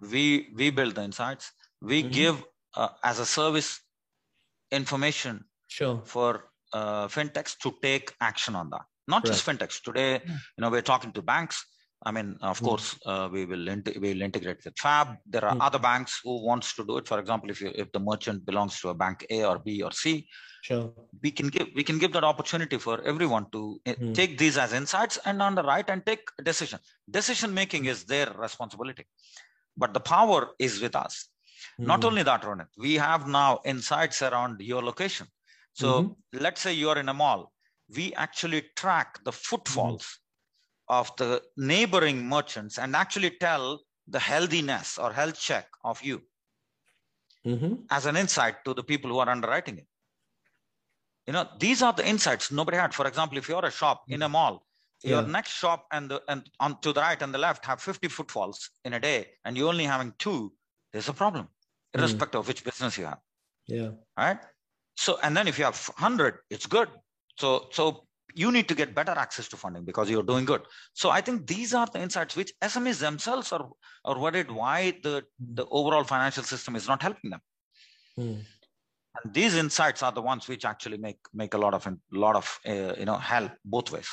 We 0.00 0.48
we 0.54 0.70
build 0.70 0.94
the 0.94 1.02
insights. 1.02 1.52
We 1.80 2.02
mm-hmm. 2.02 2.12
give 2.12 2.44
uh, 2.74 2.88
as 3.04 3.18
a 3.18 3.26
service 3.26 3.80
information 4.70 5.44
sure. 5.68 6.00
for 6.04 6.50
uh, 6.72 7.08
fintechs 7.08 7.58
to 7.58 7.74
take 7.82 8.14
action 8.20 8.54
on 8.54 8.70
that. 8.70 8.82
Not 9.08 9.24
right. 9.24 9.32
just 9.32 9.46
fintechs. 9.46 9.82
Today, 9.82 10.20
you 10.24 10.60
know, 10.62 10.70
we're 10.70 10.82
talking 10.82 11.12
to 11.12 11.22
banks. 11.22 11.64
I 12.02 12.12
mean, 12.12 12.38
of 12.40 12.60
mm. 12.60 12.64
course, 12.64 12.98
uh, 13.04 13.28
we 13.30 13.44
will 13.44 13.66
we 14.00 14.14
will 14.14 14.22
integrate 14.22 14.64
with 14.64 14.78
Fab. 14.78 15.16
There 15.26 15.44
are 15.44 15.54
mm. 15.54 15.60
other 15.60 15.78
banks 15.78 16.20
who 16.24 16.44
wants 16.44 16.74
to 16.76 16.84
do 16.84 16.96
it. 16.96 17.06
For 17.06 17.18
example, 17.18 17.50
if 17.50 17.60
you 17.60 17.72
if 17.74 17.92
the 17.92 18.00
merchant 18.00 18.46
belongs 18.46 18.80
to 18.80 18.88
a 18.88 18.94
bank 18.94 19.26
A 19.30 19.44
or 19.44 19.58
B 19.58 19.82
or 19.82 19.92
C, 19.92 20.26
sure, 20.62 20.92
we 21.22 21.30
can 21.30 21.48
give 21.48 21.68
we 21.74 21.84
can 21.84 21.98
give 21.98 22.12
that 22.14 22.24
opportunity 22.24 22.78
for 22.78 23.02
everyone 23.02 23.50
to 23.52 23.80
mm. 23.86 24.14
take 24.14 24.38
these 24.38 24.56
as 24.56 24.72
insights 24.72 25.18
and 25.26 25.42
underwrite 25.42 25.90
and 25.90 26.04
take 26.06 26.22
a 26.38 26.42
decision. 26.42 26.78
Decision 27.10 27.52
making 27.52 27.84
is 27.84 28.04
their 28.04 28.32
responsibility, 28.38 29.06
but 29.76 29.92
the 29.92 30.00
power 30.00 30.48
is 30.58 30.80
with 30.80 30.96
us. 30.96 31.28
Not 31.78 32.00
hmm. 32.00 32.06
only 32.06 32.22
that, 32.22 32.42
Ronit, 32.42 32.68
we 32.78 32.94
have 32.94 33.28
now 33.28 33.60
insights 33.66 34.22
around 34.22 34.60
your 34.60 34.82
location. 34.82 35.26
So 35.74 36.02
mm-hmm. 36.02 36.38
let's 36.42 36.62
say 36.62 36.72
you're 36.72 36.96
in 36.96 37.10
a 37.10 37.14
mall. 37.14 37.52
We 37.94 38.14
actually 38.14 38.64
track 38.76 39.18
the 39.24 39.32
footfalls 39.32 40.19
of 40.90 41.10
the 41.16 41.40
neighboring 41.56 42.28
merchants 42.28 42.78
and 42.78 42.94
actually 42.94 43.30
tell 43.30 43.80
the 44.08 44.18
healthiness 44.18 44.98
or 44.98 45.12
health 45.12 45.38
check 45.38 45.66
of 45.84 46.02
you 46.02 46.20
mm-hmm. 47.46 47.74
as 47.90 48.06
an 48.06 48.16
insight 48.16 48.56
to 48.64 48.74
the 48.74 48.82
people 48.82 49.10
who 49.10 49.20
are 49.20 49.28
underwriting 49.28 49.78
it. 49.78 49.86
You 51.26 51.32
know, 51.32 51.48
these 51.60 51.80
are 51.80 51.92
the 51.92 52.06
insights 52.06 52.50
nobody 52.50 52.76
had. 52.76 52.92
For 52.92 53.06
example, 53.06 53.38
if 53.38 53.48
you're 53.48 53.64
a 53.64 53.70
shop 53.70 54.02
in 54.08 54.22
a 54.22 54.28
mall, 54.28 54.66
yeah. 55.04 55.10
your 55.10 55.28
next 55.28 55.52
shop 55.52 55.86
and 55.92 56.10
the 56.10 56.20
and 56.28 56.42
on 56.58 56.80
to 56.80 56.92
the 56.92 57.00
right 57.00 57.22
and 57.22 57.32
the 57.32 57.38
left 57.38 57.64
have 57.66 57.80
50 57.80 58.08
footfalls 58.08 58.70
in 58.84 58.94
a 58.94 59.00
day, 59.00 59.28
and 59.44 59.56
you're 59.56 59.68
only 59.68 59.84
having 59.84 60.12
two, 60.18 60.52
there's 60.92 61.08
a 61.08 61.12
problem, 61.12 61.44
mm. 61.44 62.00
irrespective 62.00 62.38
mm. 62.38 62.40
of 62.40 62.48
which 62.48 62.64
business 62.64 62.98
you 62.98 63.04
have. 63.04 63.20
Yeah. 63.68 63.90
Right. 64.18 64.38
So, 64.96 65.18
and 65.22 65.36
then 65.36 65.46
if 65.46 65.56
you 65.56 65.64
have 65.64 65.78
100, 65.96 66.38
it's 66.50 66.66
good. 66.66 66.88
So, 67.38 67.68
so 67.70 68.06
you 68.34 68.52
need 68.52 68.68
to 68.68 68.74
get 68.74 68.94
better 68.94 69.12
access 69.12 69.48
to 69.48 69.56
funding 69.56 69.84
because 69.84 70.10
you're 70.10 70.28
doing 70.30 70.44
good 70.44 70.62
so 70.92 71.10
i 71.10 71.20
think 71.20 71.46
these 71.46 71.74
are 71.74 71.86
the 71.92 72.00
insights 72.00 72.36
which 72.36 72.52
smes 72.62 72.98
themselves 73.00 73.52
are 73.52 73.68
are 74.04 74.18
worried 74.18 74.50
why 74.50 74.92
the 75.02 75.22
the 75.60 75.66
overall 75.70 76.04
financial 76.04 76.42
system 76.42 76.76
is 76.76 76.86
not 76.88 77.02
helping 77.02 77.30
them 77.30 77.40
mm. 78.18 78.38
and 79.16 79.34
these 79.34 79.54
insights 79.56 80.02
are 80.02 80.12
the 80.12 80.22
ones 80.22 80.48
which 80.48 80.64
actually 80.64 80.98
make 80.98 81.20
make 81.32 81.54
a 81.54 81.58
lot 81.58 81.74
of 81.74 81.86
a 81.86 81.96
lot 82.12 82.36
of 82.36 82.58
uh, 82.66 82.94
you 82.98 83.04
know 83.04 83.16
help 83.16 83.52
both 83.64 83.90
ways 83.92 84.10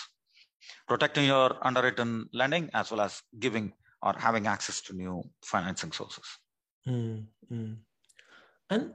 protecting 0.87 1.25
your 1.25 1.49
underwritten 1.65 2.27
lending 2.33 2.69
as 2.73 2.91
well 2.91 3.01
as 3.01 3.21
giving 3.39 3.71
or 4.01 4.13
having 4.17 4.47
access 4.47 4.81
to 4.81 4.93
new 4.93 5.23
financing 5.43 5.91
sources 5.91 6.27
mm. 6.87 7.23
Mm. 7.51 7.77
and 8.69 8.93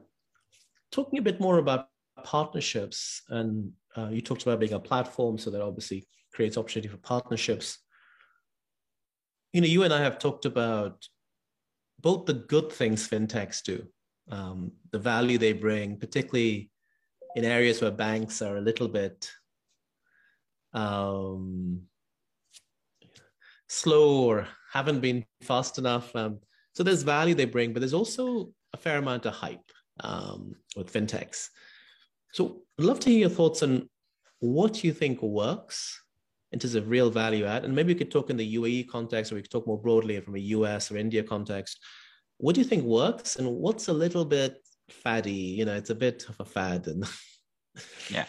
talking 0.91 1.19
a 1.19 1.23
bit 1.23 1.41
more 1.41 1.59
about 1.59 1.89
partnerships 2.25 3.23
and 3.29 3.73
uh, 3.96 4.09
you 4.11 4.20
talked 4.20 4.42
about 4.42 4.61
being 4.61 4.72
a 4.72 4.81
platform 4.81 5.38
so 5.38 5.50
that 5.50 5.61
obviously 5.61 6.07
creates 6.33 6.57
opportunity 6.57 6.88
for 6.88 6.98
partnerships. 6.98 7.78
You 9.52 9.61
know 9.61 9.66
you 9.66 9.83
and 9.83 9.92
i 9.92 10.00
have 10.00 10.18
talked 10.18 10.46
about 10.46 11.07
both 12.00 12.24
the 12.24 12.35
good 12.35 12.72
things 12.72 13.07
fintechs 13.07 13.62
do 13.62 13.87
um, 14.31 14.72
the 14.92 14.98
value 14.98 15.37
they 15.37 15.52
bring 15.52 15.98
particularly 15.98 16.70
in 17.37 17.44
areas 17.44 17.81
where 17.81 17.90
banks 17.90 18.40
are 18.40 18.57
a 18.57 18.62
little 18.62 18.88
bit 18.88 19.31
um, 20.72 21.83
slow 23.68 24.24
or 24.24 24.48
haven't 24.72 25.00
been 25.00 25.24
fast 25.42 25.78
enough. 25.78 26.14
Um, 26.14 26.38
so 26.74 26.83
there's 26.83 27.02
value 27.02 27.35
they 27.35 27.44
bring 27.44 27.72
but 27.72 27.81
there's 27.81 27.94
also 27.94 28.52
a 28.72 28.76
fair 28.76 28.98
amount 28.98 29.26
of 29.26 29.35
hype 29.35 29.70
um, 30.00 30.55
with 30.76 30.92
fintechs. 30.92 31.48
So 32.33 32.62
I'd 32.83 32.88
love 32.88 32.99
to 33.01 33.11
hear 33.11 33.21
your 33.21 33.29
thoughts 33.29 33.62
on 33.62 33.88
what 34.40 34.83
you 34.83 34.92
think 34.92 35.23
works 35.23 36.03
in 36.51 36.59
terms 36.59 36.75
of 36.75 36.88
real 36.88 37.11
value 37.11 37.45
add. 37.45 37.64
And 37.64 37.77
maybe 37.77 37.95
we 37.95 37.99
could 37.99 38.11
talk 38.11 38.29
in 38.29 38.37
the 38.37 38.57
UAE 38.57 38.88
context, 38.88 39.31
or 39.31 39.37
we 39.37 39.42
could 39.42 39.53
talk 39.53 39.68
more 39.68 39.81
broadly 39.81 40.18
from 40.18 40.35
a 40.35 40.40
US 40.57 40.90
or 40.90 40.97
India 40.97 41.23
context. 41.23 41.79
What 42.38 42.57
do 42.57 42.61
you 42.61 42.66
think 42.66 42.83
works 42.83 43.37
and 43.37 43.47
what's 43.49 43.87
a 43.87 43.92
little 43.92 44.25
bit 44.25 44.57
faddy? 44.90 45.31
You 45.31 45.64
know, 45.64 45.77
it's 45.77 45.90
a 45.90 45.95
bit 45.95 46.29
of 46.29 46.40
a 46.40 46.45
fad. 46.45 46.88
And 46.88 47.09
yeah. 48.11 48.27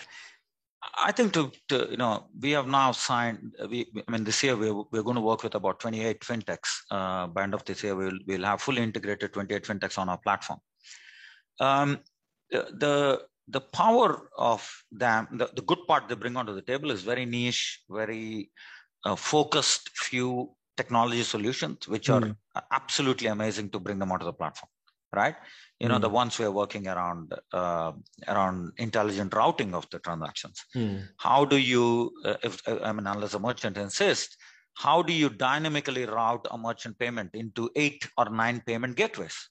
I 1.04 1.12
think 1.12 1.34
to, 1.34 1.52
to, 1.70 1.88
you 1.89 1.98
know 1.98 2.28
we 2.39 2.52
have 2.52 2.68
now 2.68 2.92
signed. 2.92 3.56
We 3.72 3.88
I 4.08 4.12
mean 4.12 4.24
this 4.24 4.44
year 4.44 4.56
we're, 4.56 4.84
we're 4.92 5.02
going 5.02 5.16
to 5.16 5.22
work 5.22 5.42
with 5.42 5.56
about 5.56 5.80
28 5.80 6.20
fintechs. 6.20 6.70
Uh, 6.92 7.26
by 7.26 7.42
end 7.42 7.56
of 7.56 7.66
this 7.66 7.84
year 7.84 7.96
we'll 7.96 8.20
we'll 8.28 8.44
have 8.44 8.62
fully 8.62 8.84
integrated 8.84 9.34
28 9.34 9.63
fintechs 9.63 9.98
on 9.98 10.10
our 10.10 10.20
platform. 10.20 10.60
Um, 11.60 12.02
the, 12.52 12.68
the 12.78 13.22
the 13.48 13.62
power 13.62 14.30
of 14.38 14.70
them, 14.92 15.28
the, 15.34 15.50
the 15.56 15.62
good 15.62 15.80
part 15.88 16.08
they 16.08 16.16
bring 16.16 16.38
onto 16.38 16.54
the 16.54 16.62
table 16.62 16.92
is 16.92 17.02
very 17.02 17.26
niche, 17.26 17.82
very 17.90 18.52
uh, 19.06 19.16
focused 19.16 19.90
few 19.96 20.52
technology 20.78 21.24
solutions, 21.24 21.88
which 21.88 22.08
mm. 22.08 22.16
are 22.16 22.26
hmm. 22.28 22.32
absolutely 22.72 23.28
amazing 23.28 23.70
to 23.70 23.80
bring 23.80 24.00
them 24.00 24.12
onto 24.12 24.26
the 24.26 24.34
platform, 24.34 24.70
right? 25.14 25.36
You 25.80 25.90
know, 25.90 25.98
mm. 25.98 26.02
the 26.02 26.10
ones 26.10 26.40
we're 26.40 26.52
working 26.52 26.88
around 26.88 27.34
uh, 27.52 27.92
around 28.28 28.72
intelligent 28.78 29.34
routing 29.34 29.76
of 29.76 29.88
the 29.92 30.00
transactions. 30.00 30.64
Mm. 30.76 31.10
How 31.18 31.46
do 31.46 31.58
you, 31.58 32.12
uh, 32.26 32.36
if 32.44 32.62
I 32.68 32.92
mean, 32.94 33.06
unless 33.06 33.34
a 33.34 33.40
merchant 33.40 33.78
insists, 33.78 34.38
how 34.76 35.02
do 35.02 35.14
you 35.14 35.30
dynamically 35.30 36.06
route 36.06 36.48
a 36.50 36.58
merchant 36.58 36.98
payment 36.98 37.36
into 37.36 37.70
eight 37.76 38.08
or 38.18 38.30
nine 38.30 38.64
payment 38.66 38.96
gateways, 38.96 39.50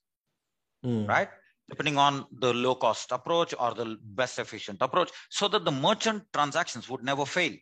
hmm. 0.83 1.07
right? 1.07 1.29
Depending 1.73 1.99
on 2.07 2.25
the 2.45 2.53
low 2.65 2.75
cost 2.85 3.13
approach 3.19 3.55
or 3.59 3.71
the 3.81 3.87
best 4.21 4.39
efficient 4.45 4.79
approach 4.87 5.11
so 5.31 5.49
that 5.53 5.65
the 5.69 5.75
merchant 5.87 6.23
transactions 6.39 6.89
would 6.91 7.05
never 7.13 7.27
fail. 7.37 7.55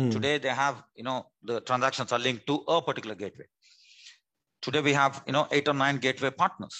Mm. 0.00 0.10
today 0.14 0.36
they 0.44 0.54
have 0.56 0.76
you 1.00 1.04
know 1.06 1.18
the 1.50 1.54
transactions 1.68 2.10
are 2.14 2.18
linked 2.24 2.44
to 2.50 2.56
a 2.74 2.82
particular 2.88 3.14
gateway. 3.22 3.46
Today 4.66 4.82
we 4.88 4.92
have 5.02 5.22
you 5.28 5.34
know 5.36 5.44
eight 5.56 5.68
or 5.72 5.76
nine 5.84 5.98
gateway 6.06 6.30
partners. 6.42 6.76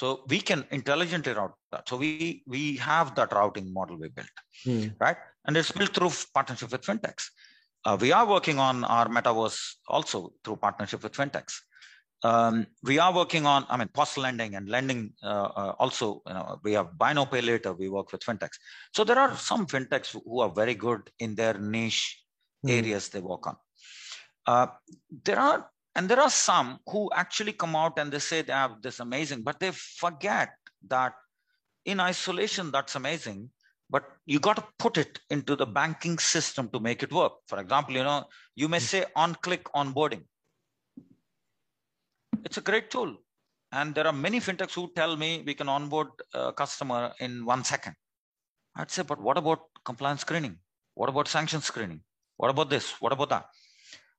So 0.00 0.06
we 0.32 0.38
can 0.48 0.60
intelligently 0.76 1.32
route 1.38 1.56
that. 1.72 1.88
So 1.88 1.96
we 2.02 2.10
we 2.54 2.62
have 2.90 3.08
that 3.16 3.32
routing 3.38 3.72
model 3.78 3.98
we 4.02 4.10
built. 4.18 4.36
Mm. 4.64 4.94
right? 5.04 5.18
And 5.44 5.56
it's 5.56 5.72
built 5.78 5.92
through 5.96 6.12
partnership 6.38 6.70
with 6.74 6.86
fintechs. 6.90 7.24
Uh, 7.84 7.96
we 8.04 8.12
are 8.18 8.26
working 8.34 8.60
on 8.68 8.84
our 8.96 9.08
metaverse 9.16 9.60
also 9.96 10.20
through 10.44 10.58
partnership 10.66 11.02
with 11.02 11.14
fintechs 11.20 11.56
um, 12.22 12.66
we 12.82 12.98
are 12.98 13.14
working 13.14 13.46
on, 13.46 13.66
I 13.68 13.76
mean, 13.76 13.88
post 13.88 14.16
lending 14.16 14.54
and 14.54 14.68
lending 14.68 15.12
uh, 15.22 15.26
uh, 15.26 15.74
also, 15.78 16.22
you 16.26 16.34
know, 16.34 16.60
we 16.62 16.72
have 16.72 16.96
buy 16.96 17.12
now 17.12 17.26
pay 17.26 17.40
later, 17.40 17.72
we 17.72 17.88
work 17.88 18.10
with 18.12 18.22
fintechs. 18.22 18.58
So 18.94 19.04
there 19.04 19.18
are 19.18 19.36
some 19.36 19.66
fintechs 19.66 20.16
who 20.24 20.40
are 20.40 20.50
very 20.50 20.74
good 20.74 21.10
in 21.18 21.34
their 21.34 21.54
niche 21.54 22.22
mm. 22.64 22.70
areas 22.70 23.08
they 23.10 23.20
work 23.20 23.46
on. 23.46 23.56
Uh, 24.46 24.68
there 25.24 25.38
are, 25.38 25.70
and 25.94 26.08
there 26.08 26.20
are 26.20 26.30
some 26.30 26.78
who 26.86 27.10
actually 27.14 27.52
come 27.52 27.76
out 27.76 27.98
and 27.98 28.12
they 28.12 28.18
say 28.18 28.42
they 28.42 28.52
have 28.52 28.82
this 28.82 29.00
amazing, 29.00 29.42
but 29.42 29.60
they 29.60 29.72
forget 29.72 30.50
that 30.88 31.14
in 31.84 32.00
isolation, 32.00 32.70
that's 32.70 32.96
amazing. 32.96 33.50
But 33.88 34.04
you 34.24 34.40
got 34.40 34.56
to 34.56 34.64
put 34.78 34.98
it 34.98 35.20
into 35.30 35.54
the 35.54 35.66
banking 35.66 36.18
system 36.18 36.68
to 36.70 36.80
make 36.80 37.04
it 37.04 37.12
work. 37.12 37.34
For 37.46 37.60
example, 37.60 37.94
you 37.94 38.02
know, 38.02 38.24
you 38.56 38.68
may 38.68 38.78
hmm. 38.78 38.84
say 38.84 39.04
on 39.14 39.36
click 39.36 39.64
onboarding 39.74 40.24
it's 42.46 42.58
a 42.62 42.66
great 42.70 42.90
tool. 42.94 43.12
And 43.72 43.94
there 43.94 44.06
are 44.06 44.12
many 44.26 44.38
fintechs 44.40 44.74
who 44.78 44.84
tell 44.94 45.16
me 45.22 45.30
we 45.44 45.54
can 45.60 45.68
onboard 45.68 46.10
a 46.32 46.52
customer 46.52 47.12
in 47.18 47.44
one 47.44 47.64
second. 47.64 47.94
I'd 48.76 48.90
say, 48.90 49.02
but 49.02 49.20
what 49.20 49.36
about 49.36 49.60
compliance 49.84 50.20
screening? 50.20 50.56
What 50.94 51.08
about 51.08 51.26
sanction 51.28 51.60
screening? 51.60 52.00
What 52.36 52.50
about 52.50 52.70
this? 52.70 52.86
What 53.00 53.12
about 53.12 53.30
that? 53.30 53.46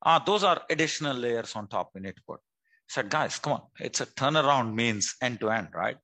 Ah, 0.04 0.20
those 0.30 0.44
are 0.44 0.62
additional 0.70 1.16
layers 1.16 1.56
on 1.56 1.68
top 1.68 1.92
we 1.94 2.02
need 2.02 2.18
to 2.18 2.24
put. 2.28 2.40
I 2.40 2.90
said, 2.96 3.10
guys, 3.10 3.40
come 3.40 3.54
on. 3.54 3.62
It's 3.80 4.02
a 4.02 4.06
turnaround 4.06 4.74
means 4.74 5.16
end 5.22 5.40
to 5.40 5.50
end, 5.50 5.70
right? 5.74 5.98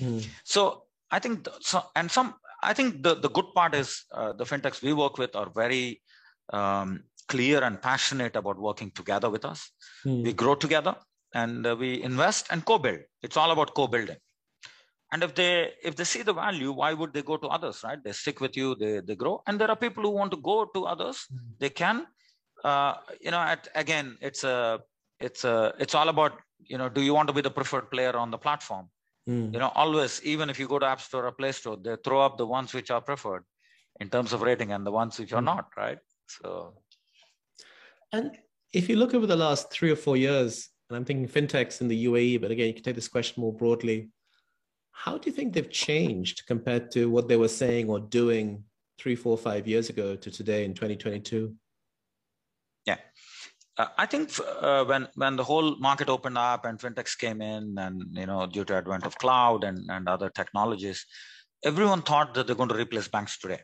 Mm. 0.00 0.24
So 0.44 0.84
I 1.10 1.18
think, 1.18 1.44
the, 1.44 1.52
so, 1.60 1.82
and 1.96 2.10
some, 2.10 2.34
I 2.62 2.72
think 2.72 3.02
the, 3.02 3.14
the 3.16 3.30
good 3.30 3.50
part 3.54 3.74
is 3.74 4.04
uh, 4.12 4.32
the 4.32 4.44
fintechs 4.44 4.82
we 4.82 4.92
work 4.92 5.18
with 5.18 5.34
are 5.34 5.50
very 5.50 6.00
um, 6.52 7.04
clear 7.28 7.62
and 7.64 7.82
passionate 7.82 8.36
about 8.36 8.58
working 8.58 8.90
together 8.92 9.28
with 9.28 9.44
us. 9.44 9.70
Mm. 10.06 10.22
We 10.24 10.32
grow 10.32 10.54
together 10.54 10.94
and 11.34 11.66
uh, 11.66 11.76
we 11.76 12.02
invest 12.02 12.46
and 12.50 12.64
co-build. 12.64 13.00
It's 13.22 13.36
all 13.36 13.50
about 13.50 13.74
co-building. 13.74 14.16
And 15.12 15.22
if 15.22 15.34
they 15.34 15.72
if 15.82 15.94
they 15.94 16.04
see 16.04 16.22
the 16.22 16.32
value 16.32 16.72
why 16.72 16.92
would 16.92 17.12
they 17.12 17.22
go 17.22 17.36
to 17.36 17.48
others 17.48 17.82
right? 17.84 18.02
They 18.02 18.12
stick 18.12 18.40
with 18.40 18.56
you 18.56 18.74
they, 18.74 19.00
they 19.00 19.14
grow. 19.14 19.42
And 19.46 19.60
there 19.60 19.70
are 19.70 19.76
people 19.76 20.02
who 20.02 20.10
want 20.10 20.30
to 20.32 20.38
go 20.38 20.64
to 20.64 20.86
others. 20.86 21.26
Mm-hmm. 21.32 21.50
they 21.58 21.70
can 21.70 22.06
uh, 22.64 22.94
you 23.20 23.30
know 23.30 23.40
at, 23.40 23.68
again 23.74 24.16
it's 24.20 24.42
a 24.42 24.80
it's 25.20 25.44
a 25.44 25.74
it's 25.78 25.94
all 25.94 26.08
about 26.08 26.32
you 26.58 26.78
know 26.78 26.88
do 26.88 27.02
you 27.02 27.14
want 27.14 27.28
to 27.28 27.34
be 27.34 27.42
the 27.42 27.50
preferred 27.50 27.90
player 27.90 28.16
on 28.16 28.30
the 28.30 28.38
platform? 28.38 28.88
Mm. 29.28 29.54
you 29.54 29.58
know 29.58 29.72
always 29.74 30.20
even 30.22 30.50
if 30.50 30.58
you 30.58 30.68
go 30.68 30.78
to 30.78 30.86
app 30.86 31.00
store 31.00 31.26
or 31.26 31.32
play 31.32 31.50
store 31.52 31.78
they 31.82 31.96
throw 32.04 32.20
up 32.20 32.36
the 32.36 32.46
ones 32.46 32.74
which 32.74 32.90
are 32.90 33.00
preferred 33.00 33.44
in 33.98 34.10
terms 34.10 34.34
of 34.34 34.42
rating 34.42 34.72
and 34.72 34.84
the 34.84 34.92
ones 34.92 35.18
which 35.18 35.32
are 35.32 35.40
mm. 35.40 35.52
not 35.52 35.68
right? 35.76 35.98
So. 36.26 36.74
And 38.12 38.36
if 38.72 38.88
you 38.88 38.96
look 38.96 39.14
over 39.14 39.26
the 39.26 39.36
last 39.36 39.70
three 39.70 39.90
or 39.90 39.96
four 39.96 40.16
years 40.16 40.68
and 40.88 40.96
I'm 40.96 41.04
thinking 41.04 41.28
fintechs 41.28 41.80
in 41.80 41.88
the 41.88 42.06
UAE, 42.06 42.40
but 42.40 42.50
again, 42.50 42.68
you 42.68 42.74
can 42.74 42.82
take 42.82 42.94
this 42.94 43.08
question 43.08 43.40
more 43.40 43.52
broadly. 43.52 44.10
How 44.92 45.18
do 45.18 45.28
you 45.28 45.34
think 45.34 45.52
they've 45.52 45.70
changed 45.70 46.46
compared 46.46 46.90
to 46.92 47.10
what 47.10 47.28
they 47.28 47.36
were 47.36 47.48
saying 47.48 47.88
or 47.88 48.00
doing 48.00 48.64
three, 48.98 49.16
four, 49.16 49.36
five 49.36 49.66
years 49.66 49.88
ago 49.88 50.14
to 50.14 50.30
today 50.30 50.64
in 50.64 50.74
2022? 50.74 51.54
Yeah. 52.86 52.98
Uh, 53.76 53.86
I 53.98 54.06
think 54.06 54.30
uh, 54.60 54.84
when 54.84 55.08
when 55.14 55.36
the 55.36 55.42
whole 55.42 55.76
market 55.76 56.08
opened 56.08 56.38
up 56.38 56.64
and 56.64 56.78
fintechs 56.78 57.18
came 57.18 57.42
in, 57.42 57.74
and 57.76 58.04
you 58.12 58.26
know, 58.26 58.46
due 58.46 58.64
to 58.66 58.76
advent 58.76 59.04
of 59.04 59.18
cloud 59.18 59.64
and 59.64 59.90
and 59.90 60.08
other 60.08 60.30
technologies, 60.30 61.04
everyone 61.64 62.02
thought 62.02 62.34
that 62.34 62.46
they're 62.46 62.54
going 62.54 62.68
to 62.68 62.76
replace 62.76 63.08
banks 63.08 63.38
today. 63.38 63.60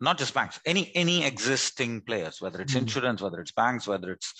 Not 0.00 0.16
just 0.16 0.32
banks, 0.32 0.60
any 0.64 0.92
any 0.94 1.24
existing 1.24 2.02
players, 2.02 2.40
whether 2.40 2.60
it's 2.60 2.74
mm. 2.74 2.82
insurance, 2.82 3.20
whether 3.20 3.40
it's 3.40 3.52
banks, 3.52 3.88
whether 3.88 4.12
it's 4.12 4.32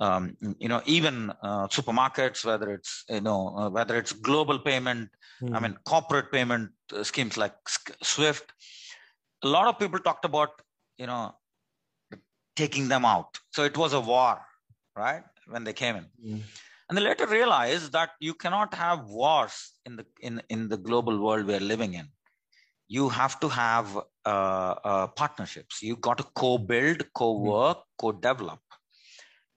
um, 0.00 0.36
you 0.58 0.68
know 0.68 0.82
even 0.86 1.30
uh, 1.42 1.68
supermarkets, 1.68 2.44
whether 2.44 2.72
it's 2.72 3.04
you 3.08 3.20
know 3.20 3.56
uh, 3.56 3.70
whether 3.70 3.96
it's 3.96 4.12
global 4.12 4.58
payment, 4.58 5.10
mm. 5.42 5.54
I 5.54 5.60
mean 5.60 5.76
corporate 5.84 6.32
payment 6.32 6.70
uh, 6.92 7.02
schemes 7.04 7.36
like 7.36 7.54
SWIFT. 8.02 8.52
A 9.42 9.48
lot 9.48 9.68
of 9.68 9.78
people 9.78 9.98
talked 9.98 10.24
about 10.24 10.62
you 10.98 11.06
know 11.06 11.34
taking 12.56 12.88
them 12.88 13.04
out. 13.04 13.38
So 13.52 13.64
it 13.64 13.76
was 13.76 13.92
a 13.92 14.00
war, 14.00 14.40
right? 14.96 15.22
When 15.46 15.64
they 15.64 15.72
came 15.72 15.96
in. 15.96 16.06
Mm. 16.24 16.42
And 16.88 16.98
they 16.98 17.02
later 17.02 17.26
realized 17.26 17.92
that 17.92 18.10
you 18.20 18.34
cannot 18.34 18.74
have 18.74 19.06
wars 19.06 19.72
in 19.86 19.96
the 19.96 20.06
in, 20.20 20.42
in 20.48 20.68
the 20.68 20.76
global 20.76 21.18
world 21.18 21.46
we're 21.46 21.60
living 21.60 21.94
in. 21.94 22.08
You 22.88 23.08
have 23.08 23.40
to 23.40 23.48
have 23.48 23.96
uh, 24.26 24.74
uh, 24.84 25.06
partnerships. 25.08 25.82
You've 25.82 26.02
got 26.02 26.18
to 26.18 26.24
co-build, 26.34 27.12
co-work, 27.14 27.78
mm. 27.78 27.82
co-develop. 27.98 28.60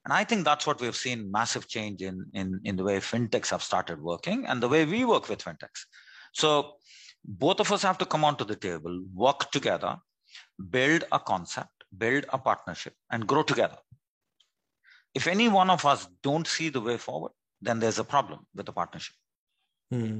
And 0.07 0.13
I 0.13 0.23
think 0.23 0.45
that's 0.45 0.65
what 0.65 0.79
we've 0.79 0.95
seen 0.95 1.29
massive 1.29 1.67
change 1.67 2.01
in, 2.01 2.25
in, 2.33 2.61
in 2.63 2.77
the 2.77 2.83
way 2.83 2.97
fintechs 2.99 3.49
have 3.49 3.61
started 3.61 4.01
working 4.01 4.45
and 4.45 4.63
the 4.63 4.69
way 4.69 4.85
we 4.85 5.03
work 5.03 5.27
with 5.27 5.43
fintechs. 5.43 5.81
So 6.33 6.75
both 7.25 7.59
of 7.59 7.71
us 7.73 7.83
have 7.83 7.97
to 7.97 8.05
come 8.05 8.23
onto 8.23 8.45
the 8.45 8.55
table, 8.55 9.03
work 9.13 9.51
together, 9.51 9.97
build 10.69 11.03
a 11.11 11.19
concept, 11.19 11.83
build 11.97 12.25
a 12.31 12.37
partnership 12.37 12.93
and 13.11 13.27
grow 13.27 13.43
together 13.43 13.77
if 15.17 15.27
any 15.27 15.47
one 15.49 15.69
of 15.75 15.85
us 15.91 16.07
don't 16.21 16.47
see 16.55 16.69
the 16.69 16.81
way 16.87 16.97
forward 16.97 17.31
then 17.67 17.79
there's 17.79 17.99
a 17.99 18.07
problem 18.13 18.41
with 18.55 18.65
the 18.65 18.75
partnership 18.79 19.15
hmm. 19.91 20.19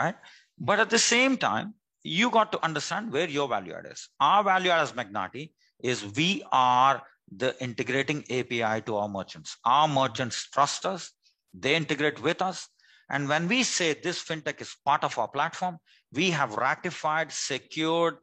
right 0.00 0.16
but 0.58 0.80
at 0.84 0.90
the 0.90 1.02
same 1.14 1.36
time 1.36 1.74
you 2.02 2.30
got 2.38 2.50
to 2.54 2.64
understand 2.68 3.12
where 3.12 3.28
your 3.28 3.48
value 3.54 3.74
add 3.78 3.86
is 3.92 4.08
our 4.28 4.42
value 4.50 4.72
add 4.76 4.82
as 4.86 4.92
magnati 5.00 5.44
is 5.92 6.04
we 6.20 6.30
are 6.52 7.02
the 7.36 7.54
integrating 7.62 8.24
api 8.30 8.80
to 8.82 8.96
our 8.96 9.08
merchants 9.08 9.56
our 9.64 9.88
merchants 9.88 10.48
trust 10.50 10.86
us 10.86 11.12
they 11.52 11.74
integrate 11.74 12.20
with 12.22 12.40
us 12.40 12.68
and 13.10 13.28
when 13.28 13.48
we 13.48 13.62
say 13.62 13.94
this 13.94 14.22
fintech 14.22 14.60
is 14.60 14.76
part 14.84 15.04
of 15.04 15.18
our 15.18 15.28
platform 15.28 15.78
we 16.12 16.30
have 16.30 16.54
ratified 16.54 17.30
secured 17.30 18.16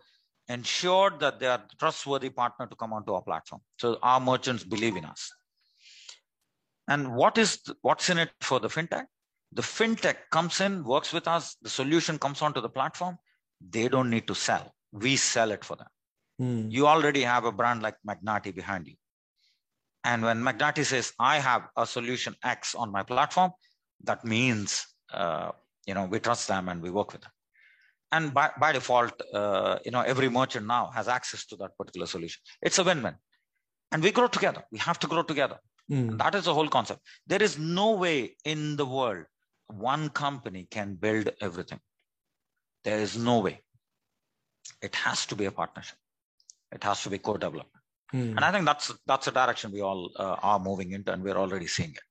ensured 0.48 1.20
that 1.20 1.40
they 1.40 1.48
are 1.48 1.60
a 1.60 1.78
trustworthy 1.78 2.30
partner 2.30 2.68
to 2.68 2.76
come 2.76 2.94
onto 2.94 3.14
our 3.14 3.22
platform. 3.22 3.62
So 3.78 3.98
our 4.02 4.20
merchants 4.20 4.64
believe 4.64 4.96
in 4.96 5.06
us. 5.06 5.32
And 6.88 7.16
what 7.16 7.38
is 7.38 7.60
what's 7.82 8.10
in 8.10 8.20
it 8.20 8.32
for 8.42 8.60
the 8.60 8.68
fintech? 8.68 9.06
The 9.52 9.64
fintech 9.64 10.18
comes 10.32 10.62
in, 10.62 10.84
works 10.84 11.14
with 11.14 11.28
us, 11.28 11.56
the 11.62 11.70
solution 11.70 12.20
comes 12.20 12.42
onto 12.42 12.62
the 12.62 12.70
platform. 12.70 13.18
They 13.68 13.88
don't 13.88 14.10
need 14.10 14.28
to 14.28 14.36
sell. 14.36 14.74
We 14.92 15.16
sell 15.16 15.52
it 15.52 15.66
for 15.66 15.76
them. 15.76 15.88
Hmm. 16.40 16.68
You 16.70 16.88
already 16.88 17.22
have 17.22 17.46
a 17.46 17.52
brand 17.52 17.82
like 17.82 17.96
Magnati 18.08 18.54
behind 18.54 18.88
you. 18.88 18.96
And 20.04 20.22
when 20.24 20.42
Magnati 20.42 20.86
says, 20.86 21.14
I 21.20 21.40
have 21.40 21.64
a 21.76 21.86
solution 21.88 22.36
X 22.44 22.76
on 22.76 22.92
my 22.92 23.04
platform, 23.04 23.52
that 24.04 24.24
means 24.24 24.86
uh, 25.14 25.52
you 25.88 25.94
know 25.94 26.06
we 26.06 26.20
trust 26.20 26.48
them 26.48 26.70
and 26.70 26.82
we 26.82 26.90
work 26.90 27.14
with 27.14 27.22
them. 27.22 27.32
And 28.12 28.34
by, 28.34 28.52
by 28.60 28.72
default 28.72 29.14
uh, 29.34 29.80
you 29.86 29.92
know 29.92 30.02
every 30.02 30.30
merchant 30.30 30.68
now 30.68 30.92
has 30.94 31.08
access 31.08 31.46
to 31.48 31.56
that 31.58 31.78
particular 31.78 32.06
solution. 32.08 32.42
It's 32.62 32.78
a 32.80 32.84
win-win. 32.84 33.16
And 33.92 34.04
we 34.04 34.12
grow 34.12 34.28
together. 34.28 34.64
We 34.72 34.80
have 34.80 35.00
to 35.00 35.08
grow 35.08 35.24
together. 35.24 35.60
Mm. 35.92 36.18
that 36.18 36.34
is 36.34 36.46
the 36.46 36.54
whole 36.54 36.68
concept. 36.68 37.02
There 37.28 37.44
is 37.44 37.60
no 37.60 37.92
way 37.92 38.36
in 38.44 38.76
the 38.76 38.88
world 38.88 39.26
one 39.68 40.10
company 40.10 40.68
can 40.70 40.96
build 40.96 41.30
everything. 41.42 41.80
There 42.84 43.00
is 43.00 43.18
no 43.18 43.40
way. 43.40 43.62
It 44.82 44.96
has 44.96 45.26
to 45.28 45.36
be 45.36 45.46
a 45.46 45.52
partnership 45.52 45.98
it 46.78 46.84
has 46.90 47.02
to 47.04 47.10
be 47.14 47.20
co-development 47.28 47.84
mm. 48.14 48.32
and 48.36 48.44
i 48.48 48.52
think 48.52 48.66
that's 48.72 48.88
that's 49.10 49.28
a 49.32 49.36
direction 49.42 49.72
we 49.78 49.82
all 49.90 50.04
uh, 50.24 50.36
are 50.52 50.60
moving 50.70 50.92
into 50.98 51.12
and 51.14 51.24
we're 51.24 51.42
already 51.46 51.70
seeing 51.78 51.94
it 52.02 52.08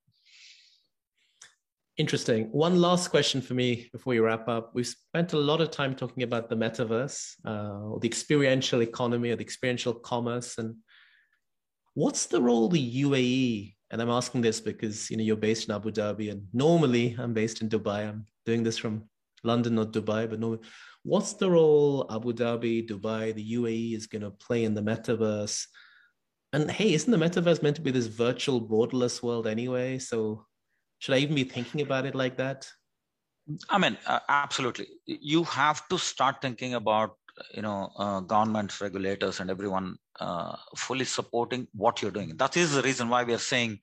Interesting. 1.96 2.48
One 2.50 2.80
last 2.80 3.08
question 3.08 3.40
for 3.40 3.54
me 3.54 3.88
before 3.92 4.10
we 4.10 4.18
wrap 4.18 4.48
up. 4.48 4.74
We've 4.74 4.86
spent 4.86 5.32
a 5.32 5.38
lot 5.38 5.60
of 5.60 5.70
time 5.70 5.94
talking 5.94 6.24
about 6.24 6.48
the 6.48 6.56
metaverse, 6.56 7.36
uh, 7.46 7.92
or 7.92 8.00
the 8.00 8.08
experiential 8.08 8.82
economy, 8.82 9.30
or 9.30 9.36
the 9.36 9.44
experiential 9.44 9.94
commerce, 9.94 10.58
and 10.58 10.74
what's 11.94 12.26
the 12.26 12.42
role 12.42 12.66
of 12.66 12.72
the 12.72 13.02
UAE? 13.02 13.74
And 13.92 14.02
I'm 14.02 14.10
asking 14.10 14.40
this 14.40 14.60
because 14.60 15.08
you 15.08 15.16
know 15.16 15.22
you're 15.22 15.36
based 15.36 15.68
in 15.68 15.74
Abu 15.74 15.92
Dhabi, 15.92 16.32
and 16.32 16.48
normally 16.52 17.14
I'm 17.16 17.32
based 17.32 17.62
in 17.62 17.68
Dubai. 17.68 18.08
I'm 18.08 18.26
doing 18.44 18.64
this 18.64 18.76
from 18.76 19.04
London, 19.44 19.76
not 19.76 19.92
Dubai, 19.92 20.28
but 20.28 20.40
no. 20.40 20.58
What's 21.02 21.34
the 21.34 21.50
role 21.50 22.06
Abu 22.10 22.32
Dhabi, 22.32 22.88
Dubai, 22.88 23.34
the 23.34 23.52
UAE 23.54 23.94
is 23.94 24.06
going 24.06 24.22
to 24.22 24.30
play 24.30 24.64
in 24.64 24.74
the 24.74 24.80
metaverse? 24.80 25.66
And 26.52 26.70
hey, 26.70 26.94
isn't 26.94 27.10
the 27.10 27.24
metaverse 27.24 27.62
meant 27.62 27.76
to 27.76 27.82
be 27.82 27.90
this 27.90 28.06
virtual 28.06 28.60
borderless 28.60 29.22
world 29.22 29.46
anyway? 29.46 29.98
So 29.98 30.46
should 30.98 31.14
I 31.14 31.18
even 31.18 31.34
be 31.34 31.44
thinking 31.44 31.82
about 31.82 32.06
it 32.06 32.14
like 32.14 32.36
that? 32.38 32.66
I 33.68 33.78
mean, 33.78 33.98
uh, 34.06 34.20
absolutely. 34.28 34.86
You 35.06 35.44
have 35.44 35.86
to 35.88 35.98
start 35.98 36.40
thinking 36.40 36.74
about 36.74 37.16
you 37.52 37.62
know 37.62 37.90
uh, 37.98 38.20
governments, 38.20 38.80
regulators, 38.80 39.40
and 39.40 39.50
everyone 39.50 39.96
uh, 40.20 40.56
fully 40.76 41.04
supporting 41.04 41.66
what 41.74 42.00
you're 42.00 42.10
doing. 42.10 42.36
That 42.36 42.56
is 42.56 42.74
the 42.74 42.82
reason 42.82 43.08
why 43.08 43.24
we 43.24 43.34
are 43.34 43.38
saying, 43.38 43.80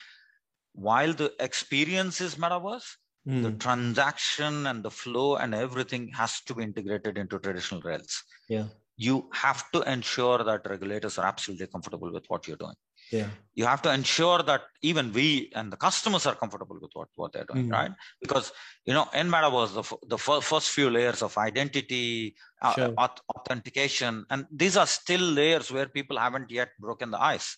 while 0.73 1.13
the 1.13 1.33
experience 1.39 2.21
is 2.21 2.35
metaverse, 2.35 2.95
mm. 3.27 3.43
the 3.43 3.51
transaction 3.51 4.67
and 4.67 4.83
the 4.83 4.91
flow 4.91 5.35
and 5.35 5.53
everything 5.53 6.09
has 6.09 6.41
to 6.41 6.55
be 6.55 6.63
integrated 6.63 7.17
into 7.17 7.39
traditional 7.39 7.81
rails. 7.81 8.23
Yeah, 8.49 8.65
you 8.97 9.29
have 9.33 9.69
to 9.71 9.81
ensure 9.91 10.43
that 10.43 10.69
regulators 10.69 11.17
are 11.17 11.25
absolutely 11.25 11.67
comfortable 11.67 12.11
with 12.11 12.25
what 12.27 12.47
you're 12.47 12.57
doing 12.57 12.75
yeah 13.11 13.29
you 13.55 13.65
have 13.65 13.81
to 13.81 13.91
ensure 13.93 14.41
that 14.43 14.61
even 14.81 15.11
we 15.13 15.51
and 15.55 15.71
the 15.71 15.77
customers 15.77 16.25
are 16.25 16.35
comfortable 16.35 16.77
with 16.81 16.91
what, 16.93 17.09
what 17.15 17.31
they're 17.33 17.49
doing 17.51 17.67
mm 17.67 17.71
right 17.71 17.91
because 18.19 18.51
you 18.85 18.93
know 18.93 19.07
in 19.13 19.27
metaverse 19.33 19.73
the, 19.79 19.85
the 20.13 20.17
first 20.17 20.69
few 20.77 20.89
layers 20.89 21.21
of 21.21 21.37
identity 21.37 22.35
uh, 22.61 22.73
sure. 22.73 22.93
uh, 22.97 23.07
authentication 23.35 24.25
and 24.29 24.45
these 24.51 24.75
are 24.81 24.87
still 24.87 25.21
layers 25.21 25.71
where 25.71 25.87
people 25.97 26.17
haven't 26.17 26.49
yet 26.51 26.69
broken 26.79 27.11
the 27.11 27.21
ice 27.21 27.57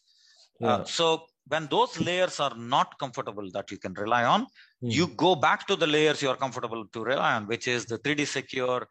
uh, 0.62 0.66
yeah. 0.66 0.76
uh, 0.76 0.84
so 0.84 1.26
when 1.48 1.68
those 1.68 2.00
layers 2.00 2.40
are 2.40 2.56
not 2.56 2.98
comfortable 3.00 3.50
that 3.52 3.70
you 3.72 3.78
can 3.78 3.94
rely 3.94 4.24
on 4.24 4.44
mm 4.44 4.92
you 4.98 5.06
go 5.26 5.34
back 5.34 5.66
to 5.68 5.76
the 5.82 5.88
layers 5.88 6.22
you 6.22 6.30
are 6.32 6.40
comfortable 6.46 6.82
to 6.96 7.02
rely 7.12 7.30
on 7.36 7.44
which 7.52 7.66
is 7.74 7.86
the 7.92 7.98
3d 8.00 8.22
secure 8.28 8.82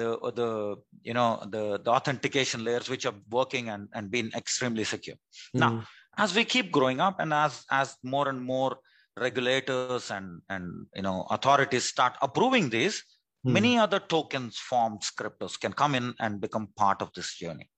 the 0.00 0.18
the 0.34 0.76
you 1.02 1.14
know 1.14 1.30
the 1.54 1.78
the 1.84 1.90
authentication 1.90 2.64
layers 2.64 2.88
which 2.88 3.06
are 3.06 3.14
working 3.30 3.68
and 3.68 3.88
and 3.94 4.10
being 4.10 4.30
extremely 4.34 4.84
secure. 4.84 5.16
Mm 5.54 5.60
now 5.64 5.70
as 6.18 6.34
we 6.34 6.44
keep 6.44 6.72
growing 6.72 7.00
up 7.00 7.20
and 7.20 7.32
as 7.32 7.64
as 7.70 7.96
more 8.02 8.28
and 8.28 8.40
more 8.42 8.78
regulators 9.18 10.10
and 10.10 10.40
and 10.48 10.86
you 10.94 11.02
know 11.02 11.26
authorities 11.30 11.84
start 11.84 12.14
approving 12.22 12.68
these 12.68 13.02
hmm. 13.44 13.52
many 13.52 13.78
other 13.78 13.98
tokens 13.98 14.58
forms 14.58 15.10
cryptos 15.18 15.58
can 15.60 15.72
come 15.72 15.94
in 15.94 16.14
and 16.20 16.40
become 16.40 16.66
part 16.76 17.00
of 17.02 17.12
this 17.14 17.34
journey. 17.36 17.68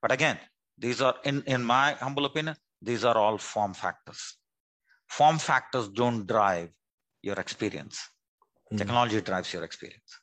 But 0.00 0.12
again 0.12 0.38
these 0.78 1.00
are 1.00 1.16
in 1.24 1.42
in 1.46 1.62
my 1.62 1.92
humble 1.94 2.24
opinion 2.24 2.56
these 2.82 3.04
are 3.04 3.16
all 3.16 3.38
form 3.38 3.74
factors 3.74 4.22
form 5.08 5.38
factors 5.38 5.88
don't 5.88 6.26
drive 6.26 6.70
your 7.22 7.38
experience 7.44 8.00
hmm. 8.70 8.76
technology 8.76 9.20
drives 9.20 9.52
your 9.52 9.64
experience 9.64 10.18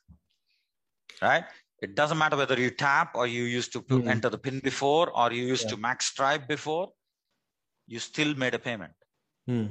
right 1.22 1.44
it 1.82 1.94
doesn't 1.94 2.18
matter 2.18 2.36
whether 2.36 2.60
you 2.60 2.70
tap 2.70 3.12
or 3.14 3.26
you 3.26 3.44
used 3.44 3.72
to 3.72 3.80
hmm. 3.80 4.08
enter 4.08 4.28
the 4.28 4.38
pin 4.38 4.60
before 4.60 5.10
or 5.10 5.32
you 5.32 5.44
used 5.44 5.64
yeah. 5.64 5.70
to 5.70 5.76
mag 5.78 6.02
stripe 6.02 6.46
before 6.46 6.90
you 7.90 7.98
still 7.98 8.34
made 8.36 8.54
a 8.54 8.58
payment. 8.58 8.92
Hmm. 9.46 9.66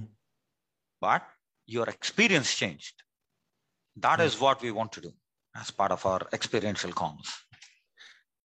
But 0.99 1.23
your 1.65 1.87
experience 1.87 2.53
changed. 2.53 2.95
That 3.95 4.19
hmm. 4.19 4.25
is 4.25 4.39
what 4.39 4.61
we 4.61 4.71
want 4.71 4.91
to 4.93 5.01
do 5.01 5.11
as 5.55 5.71
part 5.71 5.91
of 5.91 6.05
our 6.05 6.21
experiential 6.33 6.91
commerce. 6.91 7.33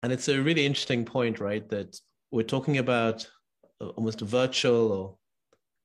And 0.04 0.14
it's 0.14 0.28
a 0.28 0.42
really 0.42 0.66
interesting 0.66 1.04
point, 1.04 1.40
right? 1.40 1.68
That 1.70 2.00
we're 2.32 2.44
talking 2.44 2.78
about 2.78 3.28
almost 3.80 4.22
virtual 4.22 4.92
or 4.92 5.18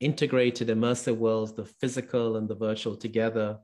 integrated 0.00 0.68
immersive 0.68 1.16
worlds, 1.16 1.52
the 1.52 1.64
physical 1.64 2.36
and 2.36 2.48
the 2.48 2.54
virtual 2.54 2.96
together. 2.96 3.58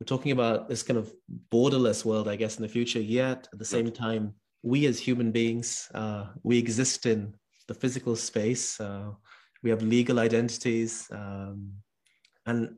We're 0.00 0.06
talking 0.06 0.32
about 0.32 0.68
this 0.68 0.82
kind 0.82 0.98
of 0.98 1.12
borderless 1.52 2.04
world, 2.04 2.28
I 2.28 2.36
guess, 2.36 2.56
in 2.56 2.62
the 2.62 2.68
future. 2.68 3.00
Yet 3.00 3.48
at 3.52 3.58
the 3.58 3.64
same 3.64 3.90
time, 3.90 4.34
we 4.62 4.86
as 4.86 4.98
human 4.98 5.30
beings, 5.32 5.88
uh, 5.94 6.26
we 6.42 6.58
exist 6.58 7.06
in 7.06 7.34
the 7.68 7.74
physical 7.74 8.16
space. 8.16 8.78
Uh, 8.80 9.12
we 9.62 9.70
have 9.70 9.82
legal 9.82 10.18
identities, 10.18 11.08
um, 11.10 11.72
and 12.44 12.76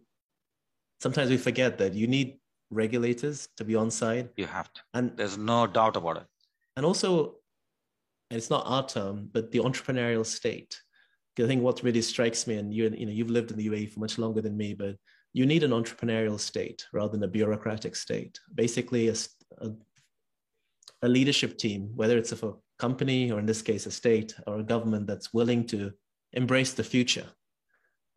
sometimes 1.00 1.30
we 1.30 1.36
forget 1.36 1.76
that 1.78 1.94
you 1.94 2.06
need 2.06 2.38
regulators 2.70 3.48
to 3.56 3.64
be 3.64 3.74
on 3.74 3.90
side. 3.90 4.28
You 4.36 4.46
have 4.46 4.72
to, 4.72 4.80
and 4.94 5.16
there's 5.16 5.36
no 5.36 5.66
doubt 5.66 5.96
about 5.96 6.18
it. 6.18 6.26
And 6.76 6.86
also, 6.86 7.37
and 8.30 8.38
it's 8.38 8.50
not 8.50 8.64
our 8.66 8.86
term, 8.86 9.28
but 9.32 9.50
the 9.50 9.60
entrepreneurial 9.60 10.24
state. 10.24 10.80
I 11.40 11.46
think 11.46 11.62
what 11.62 11.84
really 11.84 12.02
strikes 12.02 12.48
me, 12.48 12.56
and 12.56 12.74
you 12.74 12.92
you 12.96 13.06
know 13.06 13.12
you've 13.12 13.30
lived 13.30 13.52
in 13.52 13.56
the 13.56 13.68
UAE 13.68 13.92
for 13.92 14.00
much 14.00 14.18
longer 14.18 14.42
than 14.42 14.56
me, 14.56 14.74
but 14.74 14.96
you 15.32 15.46
need 15.46 15.62
an 15.62 15.70
entrepreneurial 15.70 16.38
state 16.38 16.84
rather 16.92 17.12
than 17.12 17.22
a 17.22 17.28
bureaucratic 17.28 17.94
state. 17.94 18.40
Basically, 18.54 19.08
a, 19.08 19.14
a, 19.60 19.70
a 21.02 21.08
leadership 21.08 21.56
team, 21.56 21.92
whether 21.94 22.18
it's 22.18 22.32
of 22.32 22.42
a 22.42 22.54
company 22.78 23.30
or 23.30 23.38
in 23.38 23.46
this 23.46 23.62
case 23.62 23.86
a 23.86 23.90
state 23.90 24.34
or 24.46 24.58
a 24.58 24.64
government 24.64 25.06
that's 25.06 25.32
willing 25.34 25.64
to 25.66 25.92
embrace 26.32 26.72
the 26.74 26.84
future. 26.84 27.26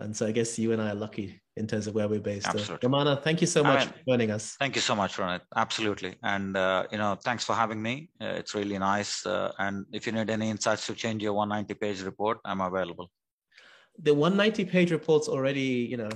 And 0.02 0.16
so 0.16 0.28
I 0.28 0.32
guess 0.32 0.58
you 0.58 0.72
and 0.72 0.82
I 0.82 0.92
are 0.92 0.96
lucky 0.96 1.42
in 1.58 1.68
terms 1.68 1.88
of 1.88 1.94
where 1.94 2.08
we're 2.08 2.20
based. 2.20 2.48
Absolutely. 2.48 2.90
Ramana, 2.90 3.22
thank 3.22 3.42
you 3.42 3.48
so 3.48 3.64
much 3.64 3.86
for 3.86 3.94
joining 4.08 4.32
us. 4.32 4.56
Thank 4.60 4.76
you 4.76 4.82
so 4.82 4.96
much, 4.96 5.18
Ronit. 5.18 5.42
Absolutely. 5.56 6.16
And, 6.24 6.58
uh, 6.58 6.86
you 6.92 6.98
know, 6.98 7.16
thanks 7.16 7.44
for 7.44 7.54
having 7.54 7.82
me. 7.82 8.10
Uh, 8.20 8.26
it's 8.40 8.56
really 8.56 8.78
nice. 8.78 9.26
Uh, 9.26 9.52
and 9.60 9.86
if 9.92 10.06
you 10.06 10.12
need 10.14 10.30
any 10.30 10.50
insights 10.50 10.88
to 10.88 10.96
change 10.96 11.22
your 11.22 11.34
190 11.34 11.74
page 11.76 12.02
report, 12.02 12.40
I'm 12.46 12.62
available. 12.62 13.12
The 14.02 14.14
190 14.14 14.66
page 14.66 14.92
report's 14.92 15.28
already, 15.28 15.88
you 15.92 15.98
know, 15.98 16.10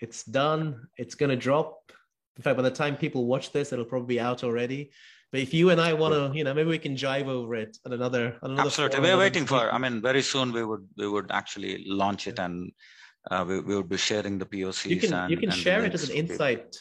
it's 0.00 0.24
done. 0.24 0.88
It's 0.96 1.14
going 1.14 1.30
to 1.30 1.36
drop. 1.36 1.92
In 2.36 2.42
fact, 2.42 2.56
by 2.56 2.62
the 2.62 2.70
time 2.70 2.96
people 2.96 3.26
watch 3.26 3.52
this, 3.52 3.72
it'll 3.72 3.84
probably 3.84 4.16
be 4.16 4.20
out 4.20 4.44
already. 4.44 4.90
But 5.36 5.42
if 5.42 5.52
you 5.52 5.68
and 5.68 5.78
I 5.78 5.92
want 5.92 6.14
to, 6.14 6.34
you 6.34 6.44
know, 6.44 6.54
maybe 6.54 6.70
we 6.70 6.78
can 6.78 6.96
jive 6.96 7.26
over 7.26 7.56
it 7.56 7.76
at 7.84 7.92
another. 7.92 8.38
On 8.42 8.52
another 8.52 8.68
Absolutely, 8.68 9.00
we're 9.00 9.18
waiting 9.18 9.44
for. 9.44 9.70
I 9.70 9.76
mean, 9.76 10.00
very 10.00 10.22
soon 10.22 10.50
we 10.50 10.64
would 10.64 10.88
we 10.96 11.06
would 11.06 11.30
actually 11.30 11.84
launch 11.86 12.26
it 12.26 12.38
and 12.38 12.72
uh, 13.30 13.44
we, 13.46 13.60
we 13.60 13.76
would 13.76 13.90
be 13.90 13.98
sharing 13.98 14.38
the 14.38 14.46
POCs. 14.46 14.86
You 14.86 14.98
can, 14.98 15.12
and, 15.12 15.30
you 15.30 15.36
can 15.36 15.50
share 15.50 15.84
it 15.84 15.92
as 15.92 16.08
an 16.08 16.16
insight 16.16 16.74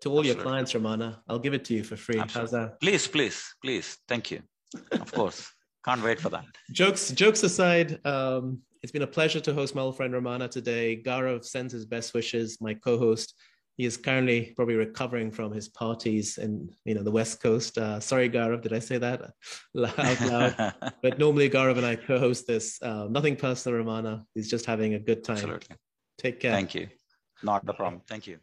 to 0.00 0.10
all 0.10 0.18
Absolutely. 0.18 0.28
your 0.30 0.42
clients, 0.42 0.72
Ramana. 0.72 1.18
I'll 1.28 1.38
give 1.38 1.54
it 1.54 1.64
to 1.66 1.74
you 1.74 1.84
for 1.84 1.94
free. 1.94 2.18
Absolutely. 2.18 2.40
How's 2.40 2.70
that? 2.70 2.80
Please, 2.80 3.06
please, 3.06 3.54
please. 3.62 3.98
Thank 4.08 4.32
you. 4.32 4.42
Of 4.90 5.12
course. 5.12 5.48
Can't 5.84 6.02
wait 6.02 6.18
for 6.18 6.30
that. 6.30 6.46
Jokes, 6.72 7.10
jokes 7.12 7.44
aside, 7.44 8.04
um, 8.04 8.62
it's 8.82 8.90
been 8.90 9.02
a 9.02 9.06
pleasure 9.18 9.38
to 9.38 9.54
host 9.54 9.76
my 9.76 9.82
old 9.82 9.96
friend 9.96 10.12
Ramana 10.12 10.50
today. 10.50 11.00
Gaurav 11.00 11.44
sends 11.44 11.72
his 11.72 11.86
best 11.86 12.14
wishes, 12.14 12.58
my 12.60 12.74
co-host. 12.74 13.32
He 13.76 13.84
is 13.84 13.96
currently 13.96 14.52
probably 14.56 14.74
recovering 14.74 15.30
from 15.30 15.52
his 15.52 15.68
parties 15.68 16.38
in 16.38 16.70
you 16.84 16.94
know 16.94 17.02
the 17.02 17.10
West 17.10 17.42
Coast. 17.42 17.76
Uh, 17.76 18.00
sorry, 18.00 18.30
Gaurav, 18.30 18.62
did 18.62 18.72
I 18.72 18.78
say 18.78 18.98
that 18.98 19.22
out 19.22 19.32
loud? 19.74 20.74
but 21.02 21.18
normally 21.18 21.50
Gaurav 21.50 21.76
and 21.76 21.86
I 21.86 21.96
co-host 21.96 22.46
this. 22.46 22.80
Uh, 22.82 23.06
nothing 23.10 23.36
personal, 23.36 23.82
Ramana. 23.82 24.24
He's 24.34 24.50
just 24.50 24.66
having 24.66 24.94
a 24.94 24.98
good 24.98 25.24
time. 25.24 25.36
Absolutely. 25.36 25.76
Take 26.18 26.40
care. 26.40 26.52
Thank 26.52 26.74
you. 26.74 26.88
Not 27.42 27.64
a 27.68 27.74
problem. 27.74 28.02
Thank 28.08 28.26
you. 28.26 28.38